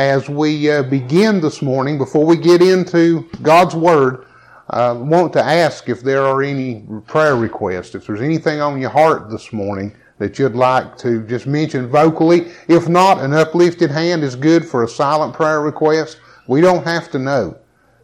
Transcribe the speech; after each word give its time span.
as 0.00 0.30
we 0.30 0.70
uh, 0.70 0.82
begin 0.82 1.42
this 1.42 1.60
morning, 1.60 1.98
before 1.98 2.24
we 2.24 2.36
get 2.36 2.62
into 2.62 3.28
God's 3.42 3.74
Word, 3.74 4.24
I 4.70 4.86
uh, 4.86 4.94
want 4.94 5.32
to 5.34 5.44
ask 5.44 5.88
if 5.90 6.00
there 6.00 6.22
are 6.22 6.42
any 6.42 6.86
prayer 7.06 7.36
requests. 7.36 7.94
If 7.94 8.06
there's 8.06 8.22
anything 8.22 8.62
on 8.62 8.80
your 8.80 8.90
heart 8.90 9.30
this 9.30 9.52
morning 9.52 9.94
that 10.16 10.38
you'd 10.38 10.54
like 10.54 10.96
to 10.98 11.26
just 11.26 11.46
mention 11.46 11.88
vocally. 11.88 12.50
If 12.68 12.88
not, 12.88 13.18
an 13.18 13.34
uplifted 13.34 13.90
hand 13.90 14.22
is 14.22 14.36
good 14.36 14.64
for 14.64 14.84
a 14.84 14.88
silent 14.88 15.34
prayer 15.34 15.60
request. 15.60 16.18
We 16.46 16.62
don't 16.62 16.84
have 16.84 17.10
to 17.10 17.18
know. 17.18 17.58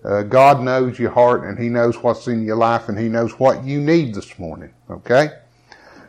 Uh, 0.05 0.23
God 0.23 0.61
knows 0.61 0.99
your 0.99 1.11
heart 1.11 1.45
and 1.45 1.59
He 1.59 1.69
knows 1.69 1.97
what's 2.03 2.27
in 2.29 2.45
your 2.45 2.57
life 2.57 2.91
and 2.91 2.99
He 2.99 3.09
knows 3.09 3.39
what 3.39 3.65
you 3.65 3.81
need 3.81 4.15
this 4.15 4.39
morning. 4.39 4.73
Okay? 4.91 5.31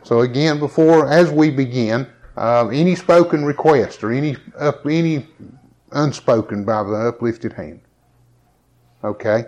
So 0.02 0.20
again, 0.20 0.58
before, 0.58 1.10
as 1.10 1.30
we 1.30 1.50
begin, 1.50 2.06
uh, 2.36 2.68
any 2.68 2.94
spoken 2.94 3.44
request 3.44 4.04
or 4.04 4.12
any, 4.12 4.36
up, 4.58 4.86
any 4.86 5.26
unspoken 5.92 6.64
by 6.64 6.82
the 6.82 7.08
uplifted 7.08 7.52
hand. 7.52 7.80
Okay? 9.04 9.44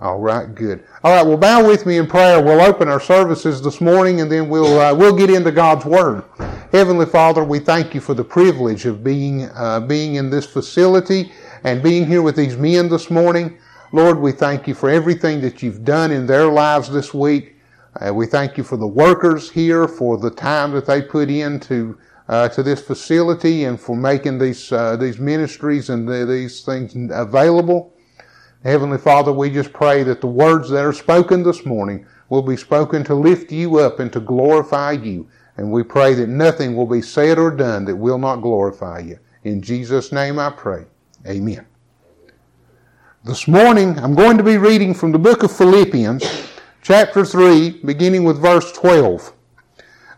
All 0.00 0.18
right, 0.18 0.54
good. 0.54 0.82
All 1.04 1.14
right, 1.14 1.26
well, 1.26 1.36
bow 1.36 1.66
with 1.66 1.84
me 1.84 1.98
in 1.98 2.06
prayer. 2.06 2.42
We'll 2.42 2.62
open 2.62 2.88
our 2.88 3.00
services 3.00 3.60
this 3.60 3.82
morning, 3.82 4.22
and 4.22 4.32
then 4.32 4.48
we'll 4.48 4.80
uh, 4.80 4.94
we'll 4.94 5.14
get 5.14 5.28
into 5.28 5.52
God's 5.52 5.84
Word. 5.84 6.24
Heavenly 6.72 7.04
Father, 7.04 7.44
we 7.44 7.58
thank 7.58 7.94
you 7.94 8.00
for 8.00 8.14
the 8.14 8.24
privilege 8.24 8.86
of 8.86 9.04
being 9.04 9.50
uh, 9.50 9.80
being 9.80 10.14
in 10.14 10.30
this 10.30 10.46
facility 10.46 11.32
and 11.64 11.82
being 11.82 12.06
here 12.06 12.22
with 12.22 12.34
these 12.34 12.56
men 12.56 12.88
this 12.88 13.10
morning. 13.10 13.58
Lord, 13.92 14.18
we 14.18 14.32
thank 14.32 14.66
you 14.66 14.72
for 14.72 14.88
everything 14.88 15.42
that 15.42 15.62
you've 15.62 15.84
done 15.84 16.12
in 16.12 16.26
their 16.26 16.46
lives 16.46 16.90
this 16.90 17.12
week. 17.12 17.56
Uh, 18.00 18.14
we 18.14 18.24
thank 18.24 18.56
you 18.56 18.64
for 18.64 18.78
the 18.78 18.86
workers 18.86 19.50
here, 19.50 19.86
for 19.86 20.16
the 20.16 20.30
time 20.30 20.70
that 20.72 20.86
they 20.86 21.02
put 21.02 21.28
into 21.28 21.98
uh, 22.30 22.48
to 22.48 22.62
this 22.62 22.80
facility, 22.80 23.64
and 23.64 23.78
for 23.78 23.96
making 23.96 24.38
these 24.38 24.70
uh, 24.70 24.96
these 24.96 25.18
ministries 25.18 25.90
and 25.90 26.08
the, 26.08 26.24
these 26.24 26.64
things 26.64 26.94
available. 27.12 27.92
Heavenly 28.62 28.98
Father, 28.98 29.32
we 29.32 29.50
just 29.50 29.72
pray 29.72 30.04
that 30.04 30.20
the 30.20 30.28
words 30.28 30.70
that 30.70 30.84
are 30.84 30.92
spoken 30.92 31.42
this 31.42 31.66
morning 31.66 32.06
will 32.28 32.42
be 32.42 32.56
spoken 32.56 33.02
to 33.04 33.14
lift 33.14 33.50
you 33.50 33.80
up 33.80 33.98
and 33.98 34.12
to 34.12 34.20
glorify 34.20 34.92
you. 34.92 35.28
And 35.56 35.72
we 35.72 35.82
pray 35.82 36.14
that 36.14 36.28
nothing 36.28 36.76
will 36.76 36.86
be 36.86 37.02
said 37.02 37.38
or 37.38 37.50
done 37.50 37.84
that 37.86 37.96
will 37.96 38.18
not 38.18 38.36
glorify 38.36 39.00
you. 39.00 39.18
In 39.42 39.60
Jesus' 39.60 40.12
name 40.12 40.38
I 40.38 40.50
pray. 40.50 40.84
Amen. 41.26 41.66
This 43.24 43.48
morning, 43.48 43.98
I'm 43.98 44.14
going 44.14 44.36
to 44.36 44.44
be 44.44 44.56
reading 44.56 44.94
from 44.94 45.10
the 45.10 45.18
book 45.18 45.42
of 45.42 45.50
Philippians, 45.54 46.24
chapter 46.80 47.24
3, 47.24 47.80
beginning 47.84 48.24
with 48.24 48.40
verse 48.40 48.70
12. 48.72 49.32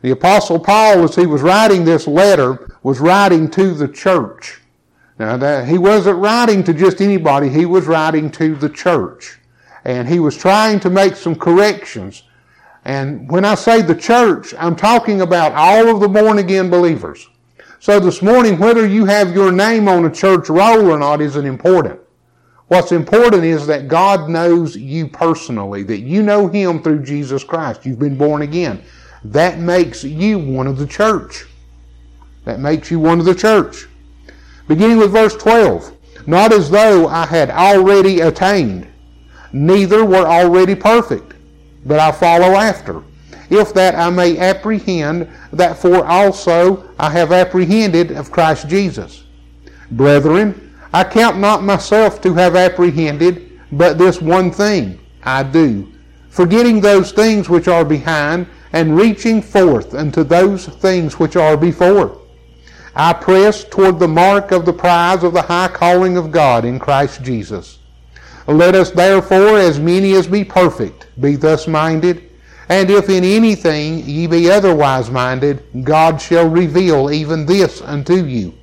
The 0.03 0.11
Apostle 0.11 0.59
Paul, 0.59 1.05
as 1.05 1.15
he 1.15 1.27
was 1.27 1.43
writing 1.43 1.85
this 1.85 2.09
letter, 2.09 2.77
was 2.83 3.01
writing 3.01 3.49
to 3.53 3.73
the 3.73 3.89
church. 3.89 4.61
Now, 5.19 5.37
that, 5.37 5.69
he 5.69 5.79
wasn't 5.79 6.19
writing 6.19 6.65
to 6.65 6.75
just 6.75 7.01
anybody, 7.01 7.49
he 7.49 7.67
was 7.67 7.87
writing 7.87 8.31
to 8.33 8.57
the 8.57 8.69
church. 8.69 9.39
And 9.85 10.09
he 10.09 10.19
was 10.19 10.37
trying 10.37 10.81
to 10.81 10.91
make 10.91 11.15
some 11.15 11.37
corrections. 11.37 12.25
And 12.85 13.31
when 13.31 13.45
I 13.45 13.55
say 13.55 13.81
the 13.81 13.95
church, 13.95 14.53
I'm 14.59 14.75
talking 14.75 15.21
about 15.21 15.53
all 15.53 15.89
of 15.89 16.01
the 16.01 16.09
born 16.09 16.39
again 16.39 16.69
believers. 16.69 17.29
So 17.79 18.01
this 18.01 18.23
morning, 18.23 18.59
whether 18.59 18.87
you 18.87 19.05
have 19.05 19.35
your 19.35 19.53
name 19.53 19.87
on 19.87 20.05
a 20.05 20.11
church 20.11 20.49
roll 20.49 20.91
or 20.91 20.99
not 20.99 21.21
isn't 21.21 21.47
important. 21.47 22.01
What's 22.69 22.91
important 22.91 23.45
is 23.45 23.67
that 23.67 23.87
God 23.87 24.29
knows 24.29 24.77
you 24.77 25.07
personally, 25.07 25.83
that 25.85 26.01
you 26.01 26.23
know 26.23 26.49
Him 26.49 26.83
through 26.83 27.05
Jesus 27.05 27.45
Christ. 27.45 27.85
You've 27.85 27.99
been 27.99 28.17
born 28.17 28.43
again. 28.43 28.83
That 29.25 29.59
makes 29.59 30.05
you 30.05 30.39
one 30.39 30.67
of 30.67 30.79
the 30.79 30.87
church. 30.87 31.45
That 32.45 32.61
makes 32.61 32.91
you 32.91 32.99
one 32.99 33.21
of 33.21 33.25
the 33.25 33.35
church. 33.35 33.87
Beginning 34.69 34.99
with 34.99 35.13
verse 35.13 35.37
12. 35.37 35.97
Not 36.27 36.53
as 36.53 36.71
though 36.71 37.09
I 37.09 37.27
had 37.27 37.51
already 37.51 38.21
attained, 38.21 38.87
neither 39.53 40.05
were 40.05 40.27
already 40.27 40.75
perfect, 40.75 41.35
but 41.85 41.99
I 41.99 42.13
follow 42.13 42.55
after. 42.55 43.03
If 43.51 43.75
that 43.75 43.95
I 43.95 44.09
may 44.09 44.39
apprehend 44.39 45.29
that 45.53 45.77
for 45.77 46.07
also 46.07 46.89
I 46.99 47.11
have 47.11 47.33
apprehended 47.33 48.13
of 48.13 48.31
Christ 48.31 48.69
Jesus. 48.69 49.25
Brethren, 49.91 50.73
I 50.93 51.05
count 51.05 51.39
not 51.39 51.63
myself 51.63 52.21
to 52.23 52.35
have 52.35 52.57
apprehended, 52.57 53.61
but 53.73 53.99
this 53.99 54.21
one 54.23 54.51
thing 54.51 54.99
I 55.23 55.43
do, 55.43 55.91
forgetting 56.31 56.81
those 56.81 57.13
things 57.13 57.49
which 57.49 57.69
are 57.69 57.85
behind, 57.85 58.47
and 58.73 58.97
reaching 58.97 59.43
forth 59.43 59.95
unto 59.95 60.25
those 60.25 60.67
things 60.67 61.19
which 61.19 61.37
are 61.37 61.57
before. 61.57 62.19
I 62.95 63.13
press 63.13 63.65
toward 63.65 63.99
the 63.99 64.09
mark 64.09 64.51
of 64.53 64.67
the 64.67 64.73
prize 64.73 65.23
of 65.23 65.33
the 65.33 65.43
high 65.43 65.69
calling 65.69 66.17
of 66.17 66.31
God 66.31 66.65
in 66.65 66.79
Christ 66.79 67.23
Jesus. 67.23 67.79
Let 68.47 68.75
us 68.75 68.91
therefore, 68.91 69.59
as 69.59 69.79
many 69.79 70.15
as 70.15 70.27
be 70.27 70.45
perfect, 70.45 71.07
be 71.21 71.37
thus 71.37 71.67
minded. 71.67 72.31
And 72.69 72.91
if 72.91 73.09
in 73.09 73.25
anything 73.25 73.99
ye 74.01 74.27
be 74.27 74.51
otherwise 74.51 75.11
minded, 75.11 75.63
God 75.85 76.21
shall 76.21 76.49
reveal 76.49 77.11
even 77.11 77.47
this 77.47 77.81
unto 77.83 78.25
you. 78.25 78.55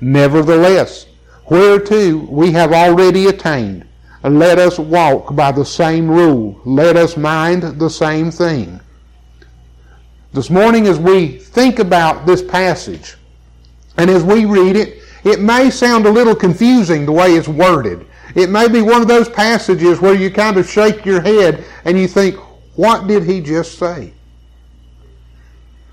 Nevertheless, 0.00 1.06
whereto 1.46 2.16
we 2.16 2.52
have 2.52 2.72
already 2.72 3.26
attained, 3.26 3.84
let 4.22 4.58
us 4.58 4.78
walk 4.78 5.34
by 5.34 5.52
the 5.52 5.64
same 5.64 6.10
rule. 6.10 6.60
Let 6.64 6.96
us 6.96 7.16
mind 7.16 7.62
the 7.62 7.88
same 7.88 8.30
thing. 8.30 8.80
This 10.38 10.50
morning, 10.50 10.86
as 10.86 11.00
we 11.00 11.30
think 11.30 11.80
about 11.80 12.24
this 12.24 12.42
passage, 12.42 13.16
and 13.96 14.08
as 14.08 14.22
we 14.22 14.44
read 14.44 14.76
it, 14.76 15.02
it 15.24 15.40
may 15.40 15.68
sound 15.68 16.06
a 16.06 16.10
little 16.12 16.36
confusing 16.36 17.04
the 17.04 17.10
way 17.10 17.32
it's 17.32 17.48
worded. 17.48 18.06
It 18.36 18.48
may 18.48 18.68
be 18.68 18.80
one 18.80 19.02
of 19.02 19.08
those 19.08 19.28
passages 19.28 20.00
where 20.00 20.14
you 20.14 20.30
kind 20.30 20.56
of 20.56 20.70
shake 20.70 21.04
your 21.04 21.20
head 21.20 21.64
and 21.84 21.98
you 21.98 22.06
think, 22.06 22.36
what 22.76 23.08
did 23.08 23.24
he 23.24 23.40
just 23.40 23.78
say? 23.78 24.12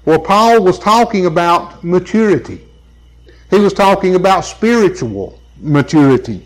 Well, 0.05 0.19
Paul 0.19 0.61
was 0.61 0.77
talking 0.77 1.25
about 1.25 1.83
maturity. 1.83 2.61
He 3.49 3.57
was 3.57 3.73
talking 3.73 4.13
about 4.13 4.41
spiritual 4.41 5.41
maturity. 5.59 6.45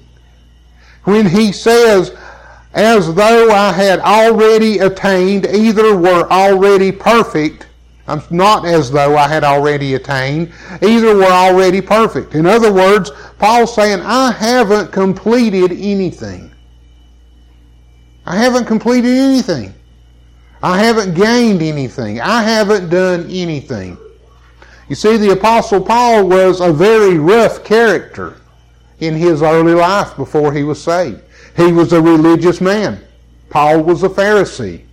When 1.03 1.27
he 1.27 1.51
says, 1.51 2.15
as 2.73 3.13
though 3.13 3.51
I 3.51 3.73
had 3.73 3.99
already 3.99 4.79
attained, 4.79 5.47
either 5.47 5.97
were 5.97 6.31
already 6.31 6.93
perfect, 6.93 7.65
I'm 8.09 8.23
not 8.31 8.65
as 8.65 8.89
though 8.89 9.15
I 9.15 9.27
had 9.27 9.43
already 9.43 9.93
attained. 9.93 10.51
Either 10.81 11.15
were 11.15 11.25
already 11.25 11.79
perfect. 11.79 12.33
In 12.33 12.45
other 12.45 12.73
words, 12.73 13.11
Paul's 13.37 13.75
saying, 13.75 14.01
I 14.01 14.31
haven't 14.31 14.91
completed 14.91 15.71
anything. 15.71 16.51
I 18.25 18.35
haven't 18.35 18.65
completed 18.65 19.11
anything. 19.15 19.73
I 20.63 20.79
haven't 20.79 21.13
gained 21.13 21.61
anything. 21.61 22.19
I 22.19 22.41
haven't 22.41 22.89
done 22.89 23.27
anything. 23.29 23.97
You 24.89 24.95
see, 24.95 25.17
the 25.17 25.33
Apostle 25.33 25.81
Paul 25.81 26.27
was 26.27 26.61
a 26.61 26.73
very 26.73 27.19
rough 27.19 27.63
character 27.63 28.37
in 28.99 29.13
his 29.13 29.43
early 29.43 29.75
life 29.75 30.15
before 30.15 30.51
he 30.51 30.63
was 30.63 30.81
saved. 30.83 31.21
He 31.55 31.71
was 31.71 31.93
a 31.93 32.01
religious 32.01 32.59
man. 32.59 32.99
Paul 33.49 33.83
was 33.83 34.03
a 34.03 34.09
Pharisee. 34.09 34.83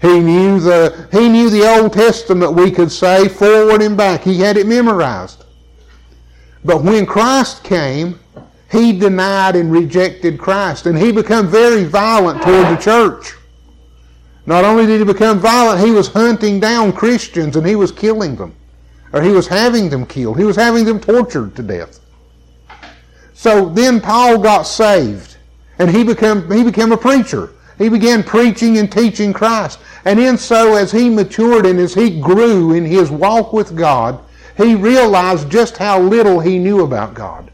He 0.00 0.20
knew 0.20 0.60
the, 0.60 1.08
he 1.10 1.28
knew 1.28 1.48
the 1.48 1.66
Old 1.66 1.92
Testament, 1.92 2.52
we 2.52 2.70
could 2.70 2.92
say, 2.92 3.28
forward 3.28 3.80
and 3.80 3.96
back. 3.96 4.22
He 4.22 4.38
had 4.38 4.56
it 4.56 4.66
memorized. 4.66 5.44
But 6.64 6.82
when 6.82 7.06
Christ 7.06 7.64
came, 7.64 8.18
he 8.70 8.98
denied 8.98 9.56
and 9.56 9.72
rejected 9.72 10.38
Christ. 10.38 10.86
And 10.86 10.98
he 10.98 11.12
became 11.12 11.46
very 11.46 11.84
violent 11.84 12.42
toward 12.42 12.66
the 12.66 12.76
church. 12.76 13.34
Not 14.44 14.64
only 14.64 14.86
did 14.86 14.98
he 15.00 15.04
become 15.04 15.38
violent, 15.38 15.84
he 15.84 15.92
was 15.92 16.08
hunting 16.08 16.60
down 16.60 16.92
Christians 16.92 17.56
and 17.56 17.66
he 17.66 17.74
was 17.74 17.90
killing 17.90 18.36
them. 18.36 18.54
Or 19.12 19.22
he 19.22 19.30
was 19.30 19.46
having 19.46 19.88
them 19.88 20.04
killed. 20.04 20.38
He 20.38 20.44
was 20.44 20.56
having 20.56 20.84
them 20.84 21.00
tortured 21.00 21.56
to 21.56 21.62
death. 21.62 22.00
So 23.34 23.68
then 23.70 24.00
Paul 24.00 24.38
got 24.38 24.62
saved. 24.62 25.36
And 25.78 25.90
he 25.90 26.04
became, 26.04 26.50
he 26.50 26.62
became 26.62 26.92
a 26.92 26.96
preacher. 26.96 27.50
He 27.78 27.88
began 27.88 28.22
preaching 28.22 28.78
and 28.78 28.90
teaching 28.90 29.32
Christ. 29.32 29.78
And 30.04 30.18
in 30.18 30.38
so, 30.38 30.76
as 30.76 30.92
he 30.92 31.10
matured 31.10 31.66
and 31.66 31.78
as 31.78 31.94
he 31.94 32.20
grew 32.20 32.72
in 32.72 32.84
his 32.84 33.10
walk 33.10 33.52
with 33.52 33.76
God, 33.76 34.20
he 34.56 34.74
realized 34.74 35.50
just 35.50 35.76
how 35.76 36.00
little 36.00 36.40
he 36.40 36.58
knew 36.58 36.82
about 36.82 37.14
God. 37.14 37.50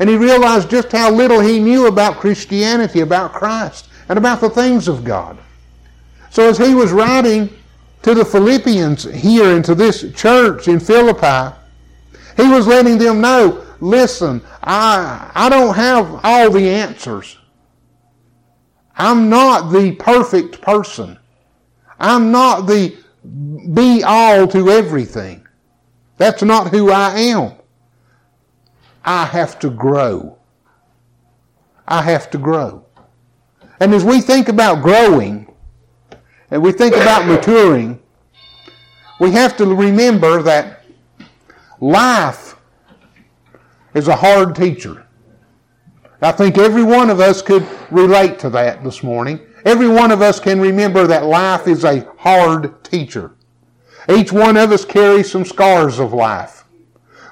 And 0.00 0.08
he 0.08 0.16
realized 0.16 0.70
just 0.70 0.92
how 0.92 1.10
little 1.10 1.40
he 1.40 1.60
knew 1.60 1.86
about 1.86 2.16
Christianity, 2.16 3.00
about 3.00 3.32
Christ, 3.32 3.88
and 4.08 4.18
about 4.18 4.40
the 4.40 4.50
things 4.50 4.88
of 4.88 5.04
God. 5.04 5.38
So 6.30 6.48
as 6.48 6.58
he 6.58 6.74
was 6.74 6.92
writing 6.92 7.50
to 8.02 8.14
the 8.14 8.24
Philippians 8.24 9.04
here 9.04 9.54
and 9.54 9.64
to 9.64 9.74
this 9.74 10.12
church 10.12 10.68
in 10.68 10.80
Philippi, 10.80 11.54
he 12.36 12.48
was 12.48 12.66
letting 12.66 12.98
them 12.98 13.20
know, 13.20 13.64
listen, 13.80 14.40
I, 14.62 15.30
I 15.34 15.48
don't 15.48 15.74
have 15.74 16.20
all 16.22 16.50
the 16.50 16.68
answers. 16.68 17.37
I'm 18.98 19.30
not 19.30 19.70
the 19.70 19.92
perfect 19.92 20.60
person. 20.60 21.18
I'm 22.00 22.32
not 22.32 22.62
the 22.66 22.96
be 23.72 24.02
all 24.02 24.46
to 24.48 24.70
everything. 24.70 25.46
That's 26.16 26.42
not 26.42 26.68
who 26.68 26.90
I 26.90 27.16
am. 27.18 27.52
I 29.04 29.24
have 29.24 29.58
to 29.60 29.70
grow. 29.70 30.36
I 31.86 32.02
have 32.02 32.28
to 32.30 32.38
grow. 32.38 32.84
And 33.80 33.94
as 33.94 34.04
we 34.04 34.20
think 34.20 34.48
about 34.48 34.82
growing, 34.82 35.52
and 36.50 36.62
we 36.62 36.72
think 36.72 36.94
about 36.96 37.26
maturing, 37.26 38.00
we 39.20 39.30
have 39.32 39.56
to 39.58 39.66
remember 39.66 40.42
that 40.42 40.84
life 41.80 42.56
is 43.94 44.08
a 44.08 44.16
hard 44.16 44.54
teacher. 44.54 45.06
I 46.20 46.32
think 46.32 46.58
every 46.58 46.82
one 46.82 47.10
of 47.10 47.20
us 47.20 47.42
could 47.42 47.66
relate 47.90 48.38
to 48.40 48.50
that 48.50 48.82
this 48.82 49.02
morning. 49.02 49.40
Every 49.64 49.88
one 49.88 50.10
of 50.10 50.20
us 50.20 50.40
can 50.40 50.60
remember 50.60 51.06
that 51.06 51.24
life 51.24 51.68
is 51.68 51.84
a 51.84 52.08
hard 52.18 52.82
teacher. 52.84 53.32
Each 54.08 54.32
one 54.32 54.56
of 54.56 54.72
us 54.72 54.84
carries 54.84 55.30
some 55.30 55.44
scars 55.44 56.00
of 56.00 56.12
life. 56.12 56.64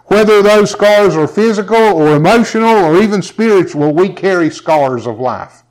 Whether 0.05 0.41
those 0.41 0.71
scars 0.71 1.17
are 1.17 1.27
physical 1.27 1.77
or 1.77 2.15
emotional 2.15 2.85
or 2.85 3.03
even 3.03 3.23
spiritual, 3.23 3.93
we 3.93 4.09
carry 4.11 4.50
scars 4.50 5.06
of 5.06 5.19
life. 5.19 5.65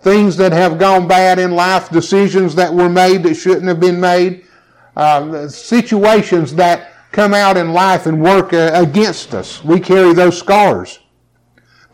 Things 0.00 0.36
that 0.38 0.52
have 0.52 0.78
gone 0.78 1.06
bad 1.06 1.38
in 1.38 1.50
life, 1.52 1.90
decisions 1.90 2.54
that 2.54 2.72
were 2.72 2.88
made 2.88 3.22
that 3.24 3.34
shouldn't 3.34 3.66
have 3.66 3.80
been 3.80 4.00
made, 4.00 4.46
uh, 4.96 5.48
situations 5.48 6.54
that 6.54 6.92
come 7.12 7.34
out 7.34 7.56
in 7.56 7.72
life 7.72 8.06
and 8.06 8.22
work 8.22 8.52
uh, 8.52 8.70
against 8.74 9.34
us. 9.34 9.62
We 9.62 9.78
carry 9.78 10.14
those 10.14 10.38
scars. 10.38 11.00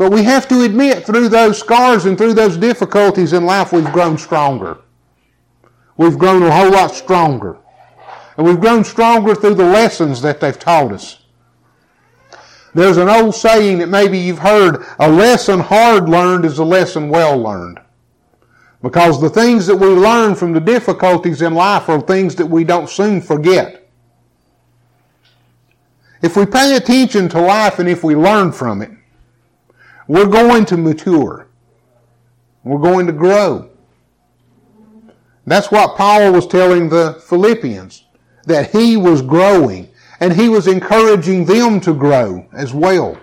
But 0.00 0.12
we 0.12 0.23
have 0.23 0.49
to 0.49 0.62
admit, 0.62 1.05
through 1.05 1.29
those 1.29 1.58
scars 1.58 2.06
and 2.06 2.17
through 2.17 2.32
those 2.32 2.56
difficulties 2.56 3.35
in 3.35 3.44
life, 3.44 3.70
we've 3.70 3.93
grown 3.93 4.17
stronger. 4.17 4.79
We've 5.99 6.17
grown 6.17 6.43
a 6.43 6.50
whole 6.50 6.70
lot 6.70 6.94
stronger. 6.94 7.58
And 8.38 8.47
we've 8.47 8.58
grown 8.58 8.82
stronger 8.82 9.35
through 9.35 9.56
the 9.56 9.69
lessons 9.69 10.23
that 10.23 10.41
they've 10.41 10.58
taught 10.58 10.93
us. 10.93 11.26
There's 12.73 12.97
an 12.97 13.11
old 13.11 13.35
saying 13.35 13.76
that 13.81 13.91
maybe 13.91 14.17
you've 14.17 14.38
heard, 14.38 14.87
a 14.99 15.06
lesson 15.06 15.61
hard 15.61 16.08
learned 16.08 16.46
is 16.46 16.58
a 16.58 16.64
lesson 16.64 17.11
well 17.11 17.37
learned. 17.37 17.79
Because 18.81 19.20
the 19.20 19.29
things 19.29 19.67
that 19.67 19.76
we 19.76 19.88
learn 19.88 20.35
from 20.35 20.55
the 20.55 20.61
difficulties 20.61 21.43
in 21.43 21.53
life 21.53 21.91
are 21.91 22.00
things 22.00 22.35
that 22.37 22.46
we 22.46 22.64
don't 22.64 22.88
soon 22.88 23.20
forget. 23.20 23.87
If 26.23 26.38
we 26.38 26.46
pay 26.46 26.76
attention 26.76 27.29
to 27.29 27.41
life 27.43 27.79
and 27.79 27.87
if 27.87 28.03
we 28.03 28.17
learn 28.17 28.50
from 28.53 28.81
it, 28.81 28.93
we're 30.11 30.27
going 30.27 30.65
to 30.65 30.77
mature. 30.77 31.47
We're 32.65 32.81
going 32.81 33.07
to 33.07 33.12
grow. 33.12 33.71
That's 35.47 35.71
what 35.71 35.97
Paul 35.97 36.33
was 36.33 36.49
telling 36.49 36.89
the 36.89 37.23
Philippians, 37.29 38.07
that 38.45 38.73
he 38.73 38.97
was 38.97 39.23
growing 39.23 39.89
and 40.19 40.33
he 40.33 40.49
was 40.49 40.67
encouraging 40.67 41.45
them 41.45 41.81
to 41.83 41.95
grow 41.95 42.45
as 42.53 42.75
well. 42.75 43.21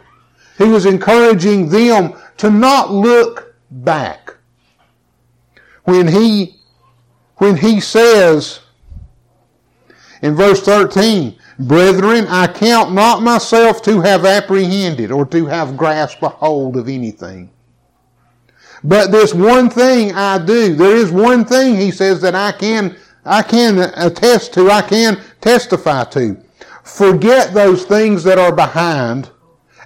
He 0.58 0.64
was 0.64 0.86
encouraging 0.86 1.68
them 1.68 2.14
to 2.38 2.50
not 2.50 2.90
look 2.90 3.54
back. 3.70 4.34
When 5.84 6.08
he, 6.08 6.56
when 7.36 7.58
he 7.58 7.82
says 7.82 8.62
in 10.22 10.36
verse 10.36 10.62
13, 10.62 11.38
Brethren, 11.60 12.28
I 12.28 12.48
count 12.48 12.94
not 12.94 13.24
myself 13.24 13.82
to 13.84 14.02
have 14.02 14.26
apprehended 14.26 15.12
or 15.12 15.26
to 15.28 15.48
have 15.48 15.76
grasped 15.76 16.22
a 16.22 16.30
hold 16.30 16.78
of 16.78 16.88
anything. 16.88 17.50
But 18.84 19.12
this 19.12 19.34
one 19.34 19.70
thing 19.70 20.14
I 20.14 20.38
do, 20.38 20.76
there 20.76 20.96
is 20.96 21.12
one 21.12 21.46
thing, 21.46 21.76
he 21.76 21.90
says, 21.90 22.22
that 22.22 22.36
I 22.36 22.52
can, 22.52 22.96
I 23.26 23.42
can 23.42 23.80
attest 23.96 24.54
to, 24.54 24.70
I 24.70 24.84
can 24.84 25.20
testify 25.42 26.04
to. 26.06 26.38
Forget 26.84 27.54
those 27.54 27.86
things 27.86 28.24
that 28.24 28.38
are 28.38 28.56
behind 28.56 29.32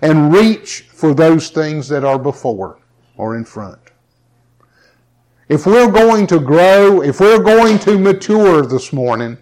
and 0.01 0.33
reach 0.33 0.87
for 0.91 1.13
those 1.13 1.49
things 1.49 1.87
that 1.87 2.03
are 2.03 2.19
before 2.19 2.79
or 3.15 3.37
in 3.37 3.45
front. 3.45 3.79
If 5.47 5.65
we're 5.65 5.91
going 5.91 6.27
to 6.27 6.39
grow, 6.39 7.01
if 7.01 7.19
we're 7.19 7.41
going 7.41 7.79
to 7.79 7.97
mature 7.97 8.61
this 8.61 8.93
morning, 8.93 9.37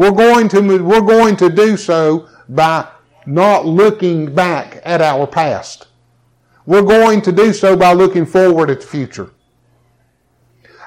we're 0.00 0.10
going 0.12 0.48
to, 0.48 0.82
we're 0.82 1.02
going 1.02 1.36
to 1.36 1.50
do 1.50 1.76
so 1.76 2.26
by 2.48 2.88
not 3.26 3.66
looking 3.66 4.34
back 4.34 4.80
at 4.82 5.02
our 5.02 5.26
past. 5.26 5.88
We're 6.64 6.80
going 6.80 7.20
to 7.20 7.30
do 7.30 7.52
so 7.52 7.76
by 7.76 7.92
looking 7.92 8.24
forward 8.24 8.70
at 8.70 8.80
the 8.80 8.86
future. 8.86 9.30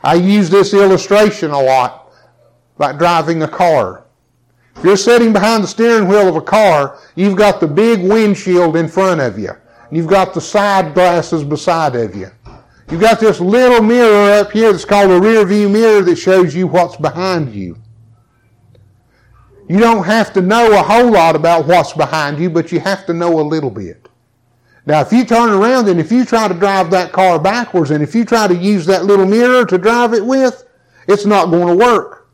I 0.04 0.16
use 0.16 0.50
this 0.50 0.74
illustration 0.74 1.52
a 1.52 1.62
lot, 1.62 2.12
like 2.80 2.98
driving 2.98 3.44
a 3.44 3.48
car. 3.48 4.04
If 4.78 4.84
you're 4.84 4.98
sitting 4.98 5.32
behind 5.32 5.64
the 5.64 5.68
steering 5.68 6.08
wheel 6.08 6.28
of 6.28 6.36
a 6.36 6.42
car, 6.42 6.98
you've 7.14 7.38
got 7.38 7.60
the 7.60 7.68
big 7.68 8.02
windshield 8.02 8.76
in 8.76 8.88
front 8.88 9.22
of 9.22 9.38
you. 9.38 9.52
You've 9.92 10.08
got 10.08 10.34
the 10.34 10.42
side 10.42 10.96
glasses 10.96 11.44
beside 11.44 11.96
of 11.96 12.16
you. 12.16 12.32
You've 12.90 13.02
got 13.02 13.20
this 13.20 13.40
little 13.40 13.84
mirror 13.84 14.40
up 14.40 14.52
here 14.52 14.72
that's 14.72 14.86
called 14.86 15.12
a 15.12 15.22
rear 15.22 15.46
view 15.46 15.70
mirror 15.70 16.02
that 16.02 16.16
shows 16.16 16.56
you 16.56 16.66
what's 16.66 16.98
behind 16.98 17.54
you. 17.54 17.78
You 19.68 19.80
don't 19.80 20.04
have 20.04 20.34
to 20.34 20.42
know 20.42 20.78
a 20.78 20.84
whole 20.84 21.12
lot 21.12 21.36
about 21.36 21.68
what's 21.68 21.94
behind 21.94 22.40
you, 22.40 22.50
but 22.50 22.72
you 22.72 22.80
have 22.80 23.06
to 23.06 23.14
know 23.14 23.40
a 23.40 23.42
little 23.42 23.72
bit. 23.72 24.10
Now, 24.86 25.00
if 25.00 25.14
you 25.14 25.24
turn 25.24 25.50
around 25.50 25.88
and 25.88 26.00
if 26.00 26.12
you 26.12 26.26
try 26.26 26.48
to 26.48 26.54
drive 26.54 26.92
that 26.92 27.14
car 27.14 27.40
backwards 27.40 27.92
and 27.92 28.04
if 28.04 28.14
you 28.14 28.26
try 28.26 28.48
to 28.48 28.56
use 28.56 28.86
that 28.88 29.06
little 29.06 29.26
mirror 29.26 29.66
to 29.66 29.78
drive 29.78 30.14
it 30.14 30.26
with, 30.26 30.68
it's 31.08 31.26
not 31.26 31.50
going 31.50 31.68
to 31.68 31.76
work. 31.76 32.30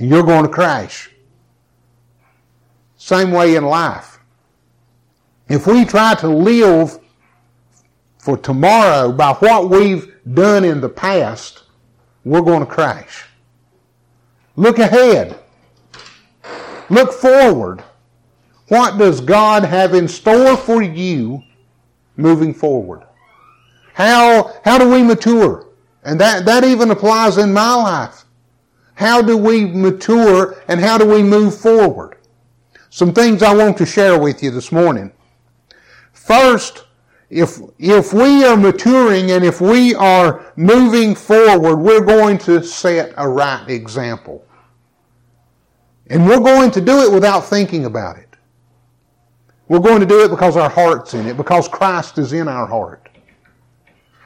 You're 0.00 0.22
going 0.22 0.44
to 0.44 0.48
crash. 0.48 1.10
Same 2.96 3.32
way 3.32 3.56
in 3.56 3.64
life. 3.64 4.18
If 5.48 5.66
we 5.66 5.84
try 5.84 6.14
to 6.16 6.28
live 6.28 6.98
for 8.18 8.38
tomorrow 8.38 9.12
by 9.12 9.32
what 9.34 9.68
we've 9.68 10.14
done 10.32 10.64
in 10.64 10.80
the 10.80 10.88
past, 10.88 11.64
we're 12.24 12.40
going 12.40 12.60
to 12.60 12.66
crash. 12.66 13.26
Look 14.56 14.78
ahead. 14.78 15.38
Look 16.90 17.12
forward. 17.12 17.82
What 18.68 18.98
does 18.98 19.20
God 19.20 19.64
have 19.64 19.94
in 19.94 20.06
store 20.06 20.56
for 20.56 20.82
you 20.82 21.42
moving 22.16 22.52
forward? 22.52 23.04
How, 23.94 24.52
how 24.64 24.78
do 24.78 24.90
we 24.90 25.02
mature? 25.02 25.68
And 26.04 26.20
that, 26.20 26.44
that 26.46 26.64
even 26.64 26.90
applies 26.90 27.38
in 27.38 27.52
my 27.52 27.74
life. 27.74 28.24
How 28.94 29.22
do 29.22 29.36
we 29.36 29.64
mature 29.64 30.62
and 30.68 30.80
how 30.80 30.98
do 30.98 31.06
we 31.06 31.22
move 31.22 31.58
forward? 31.58 32.18
Some 32.90 33.14
things 33.14 33.42
I 33.42 33.54
want 33.54 33.78
to 33.78 33.86
share 33.86 34.18
with 34.18 34.42
you 34.42 34.50
this 34.50 34.72
morning. 34.72 35.12
First, 36.12 36.84
if, 37.28 37.58
if 37.78 38.12
we 38.12 38.44
are 38.44 38.56
maturing 38.56 39.30
and 39.30 39.44
if 39.44 39.60
we 39.60 39.94
are 39.94 40.52
moving 40.56 41.14
forward, 41.14 41.76
we're 41.76 42.04
going 42.04 42.38
to 42.38 42.62
set 42.62 43.14
a 43.16 43.28
right 43.28 43.68
example. 43.68 44.44
And 46.10 46.26
we're 46.26 46.40
going 46.40 46.70
to 46.72 46.80
do 46.80 46.98
it 47.00 47.12
without 47.12 47.46
thinking 47.46 47.86
about 47.86 48.18
it. 48.18 48.36
We're 49.68 49.78
going 49.78 50.00
to 50.00 50.06
do 50.06 50.24
it 50.24 50.28
because 50.28 50.56
our 50.56 50.68
heart's 50.68 51.14
in 51.14 51.26
it, 51.26 51.36
because 51.36 51.68
Christ 51.68 52.18
is 52.18 52.32
in 52.32 52.48
our 52.48 52.66
heart. 52.66 53.08